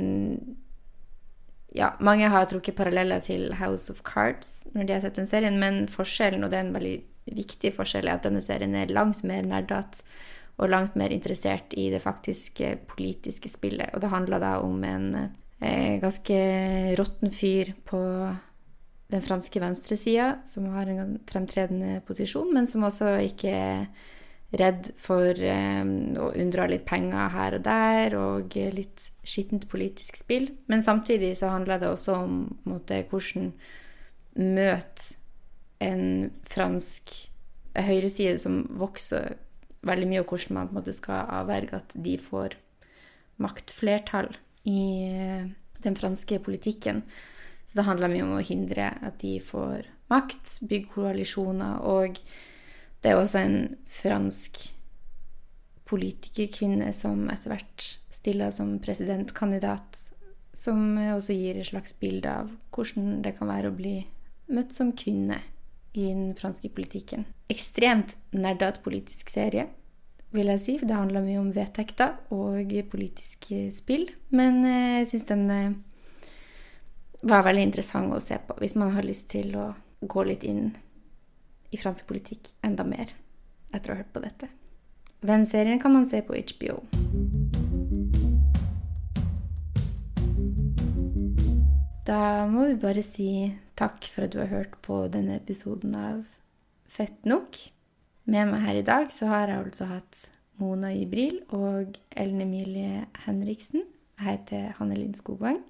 ja, 1.77 1.93
mange 2.03 2.31
har 2.31 2.49
trukket 2.49 2.77
paralleller 2.77 3.21
til 3.23 3.53
House 3.59 3.91
of 3.93 4.01
Cards 4.07 4.63
når 4.73 4.87
de 4.87 4.95
har 4.95 5.05
sett 5.05 5.19
den 5.19 5.29
serien, 5.29 5.59
men 5.61 5.85
forskjellen, 5.91 6.43
og 6.43 6.51
det 6.51 6.59
er 6.59 6.67
en 6.67 6.75
veldig 6.75 6.97
viktig 7.29 7.71
forskjell, 7.75 8.09
er 8.09 8.17
at 8.17 8.25
denne 8.25 8.41
serien 8.43 8.73
er 8.77 8.91
langt 8.93 9.21
mer 9.27 9.45
nerdete 9.45 10.03
og 10.59 10.71
langt 10.73 10.97
mer 10.99 11.13
interessert 11.15 11.71
i 11.79 11.87
det 11.93 12.01
faktiske 12.03 12.73
politiske 12.89 13.51
spillet. 13.51 13.93
Og 13.93 14.03
det 14.03 14.11
handler 14.11 14.41
da 14.43 14.57
om 14.65 14.81
en 14.83 15.07
eh, 15.15 15.95
ganske 16.01 16.39
råtten 16.99 17.31
fyr 17.31 17.71
på 17.87 18.01
den 19.09 19.23
franske 19.25 19.61
venstresida, 19.61 20.33
som 20.45 20.67
har 20.73 20.89
en 20.91 21.15
fremtredende 21.29 22.01
posisjon, 22.05 22.51
men 22.53 22.67
som 22.69 22.83
også 22.85 23.15
ikke 23.25 23.53
er 23.55 23.85
redd 24.57 24.89
for 24.97 25.37
eh, 25.37 25.83
å 26.17 26.31
unndra 26.33 26.65
litt 26.69 26.87
penger 26.89 27.33
her 27.35 27.57
og 27.59 27.65
der, 27.67 28.15
og 28.17 28.55
litt 28.75 29.09
skittent 29.21 29.67
politisk 29.69 30.17
spill. 30.23 30.49
Men 30.71 30.83
samtidig 30.85 31.35
så 31.37 31.51
handler 31.53 31.81
det 31.81 31.91
også 31.91 32.17
om 32.23 32.41
måte, 32.69 33.03
hvordan 33.11 33.51
møte 34.39 35.15
en 35.83 36.31
fransk 36.49 37.13
høyreside 37.79 38.39
som 38.41 38.63
vokser 38.79 39.37
veldig 39.87 40.09
mye, 40.09 40.23
og 40.23 40.33
hvordan 40.33 40.57
man 40.57 40.69
på 40.69 40.75
en 40.75 40.81
måte 40.81 40.97
skal 40.97 41.29
avverge 41.39 41.77
at 41.79 41.95
de 41.95 42.17
får 42.19 42.57
maktflertall 43.39 44.33
i 44.67 44.81
eh, 45.07 45.45
den 45.83 45.95
franske 45.95 46.41
politikken. 46.43 47.03
Så 47.69 47.79
det 47.79 47.85
handler 47.87 48.11
mye 48.11 48.25
om 48.25 48.37
å 48.39 48.43
hindre 48.43 48.89
at 49.05 49.21
de 49.21 49.37
får 49.43 49.87
makt, 50.09 50.57
bygge 50.65 50.89
koalisjoner, 50.95 51.83
og 51.85 52.17
det 53.01 53.11
er 53.11 53.19
også 53.19 53.41
en 53.41 53.59
fransk 53.87 54.61
politikerkvinne 55.89 56.91
som 56.93 57.25
etter 57.31 57.53
hvert 57.53 57.87
stiller 58.13 58.51
som 58.53 58.75
presidentkandidat, 58.83 60.03
som 60.53 60.97
også 61.15 61.33
gir 61.37 61.59
et 61.59 61.69
slags 61.71 61.95
bilde 61.97 62.29
av 62.41 62.51
hvordan 62.75 63.21
det 63.23 63.37
kan 63.37 63.49
være 63.49 63.71
å 63.71 63.77
bli 63.77 63.95
møtt 64.51 64.75
som 64.75 64.91
kvinne 64.97 65.39
i 65.93 66.09
den 66.11 66.33
franske 66.37 66.69
politikken. 66.73 67.25
Ekstremt 67.49 68.15
nerdete 68.35 68.83
politisk 68.83 69.31
serie, 69.33 69.69
vil 70.35 70.51
jeg 70.51 70.61
si. 70.61 70.77
for 70.77 70.85
Det 70.87 70.97
handler 70.97 71.25
mye 71.25 71.39
om 71.41 71.53
vedtekter 71.55 72.19
og 72.35 72.73
politisk 72.91 73.49
spill. 73.73 74.09
Men 74.29 74.61
eh, 74.65 74.99
jeg 75.01 75.07
syns 75.13 75.25
den 75.31 75.45
eh, 75.49 75.71
var 77.23 77.47
veldig 77.47 77.65
interessant 77.71 78.13
å 78.13 78.21
se 78.23 78.37
på 78.37 78.59
hvis 78.61 78.77
man 78.77 78.93
har 78.93 79.07
lyst 79.07 79.31
til 79.33 79.55
å 79.57 79.71
gå 79.99 80.23
litt 80.27 80.45
inn 80.47 80.75
i 81.71 81.77
fransk 81.77 82.07
politikk 82.09 82.51
enda 82.65 82.85
mer 82.87 83.13
etter 83.73 83.91
å 83.91 83.95
ha 83.95 84.01
hørt 84.01 84.13
på 84.15 84.23
dette. 84.23 84.49
Den 85.21 85.45
serien 85.45 85.79
kan 85.81 85.93
man 85.93 86.07
se 86.07 86.21
på 86.23 86.37
HBO. 86.37 86.79
Da 92.07 92.47
må 92.49 92.65
vi 92.71 92.77
bare 92.81 93.03
si 93.05 93.29
takk 93.77 94.07
for 94.09 94.25
at 94.25 94.33
du 94.33 94.39
har 94.41 94.49
hørt 94.49 94.79
på 94.85 95.03
denne 95.13 95.37
episoden 95.37 95.93
av 95.97 96.23
Fett 96.89 97.27
nok. 97.29 97.59
Med 98.25 98.49
meg 98.49 98.63
her 98.65 98.79
i 98.79 98.85
dag 98.85 99.11
så 99.13 99.27
har 99.29 99.51
jeg 99.51 99.61
altså 99.61 99.85
hatt 99.91 100.23
Mona 100.57 100.89
Ibril 100.95 101.37
og 101.53 101.99
Ellen 102.17 102.41
Emilie 102.47 103.03
Henriksen. 103.27 103.83
Jeg 104.17 104.25
heter 104.25 104.71
Hanne 104.79 104.97
Linn 104.97 105.13
Skogvang. 105.13 105.61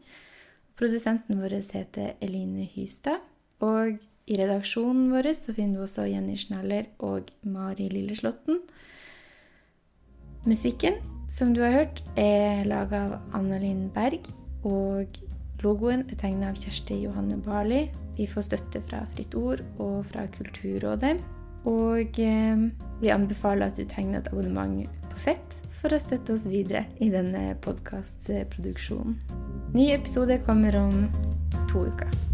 Produsenten 0.80 1.42
vår 1.42 1.58
heter 1.74 2.16
Eline 2.24 2.64
Hystad. 2.72 3.20
Og 3.60 4.00
i 4.30 4.38
redaksjonen 4.38 5.10
vår 5.12 5.32
så 5.38 5.54
finner 5.58 5.80
du 5.80 5.86
også 5.86 6.06
Jenny 6.10 6.38
Schneller 6.38 6.92
og 7.06 7.32
Mari 7.50 7.90
Lilleslåtten. 7.90 8.62
Musikken 10.46 11.00
som 11.30 11.54
du 11.54 11.62
har 11.62 11.72
hørt, 11.72 12.04
er 12.18 12.66
laga 12.66 13.04
av 13.06 13.36
Annelin 13.38 13.90
Berg. 13.94 14.26
Og 14.66 15.20
logoen 15.62 16.08
er 16.10 16.18
tegna 16.18 16.50
av 16.50 16.58
Kjersti 16.58 16.98
Johanne 17.04 17.38
Barli. 17.46 17.84
Vi 18.18 18.26
får 18.28 18.48
støtte 18.50 18.82
fra 18.84 19.04
Fritt 19.14 19.38
Ord 19.38 19.62
og 19.78 20.02
fra 20.10 20.26
Kulturrådet. 20.34 21.20
Og 21.70 22.20
eh, 22.24 22.66
vi 23.02 23.14
anbefaler 23.14 23.70
at 23.70 23.78
du 23.78 23.86
tegner 23.86 24.24
et 24.24 24.32
abonnement 24.32 24.82
på 25.12 25.22
Fett 25.28 25.60
for 25.80 25.94
å 25.94 26.02
støtte 26.02 26.34
oss 26.36 26.48
videre 26.50 26.86
i 27.00 27.12
denne 27.14 27.54
podkastproduksjonen. 27.64 29.20
Ny 29.76 29.92
episode 29.94 30.42
kommer 30.48 30.82
om 30.82 31.08
to 31.70 31.86
uker. 31.92 32.29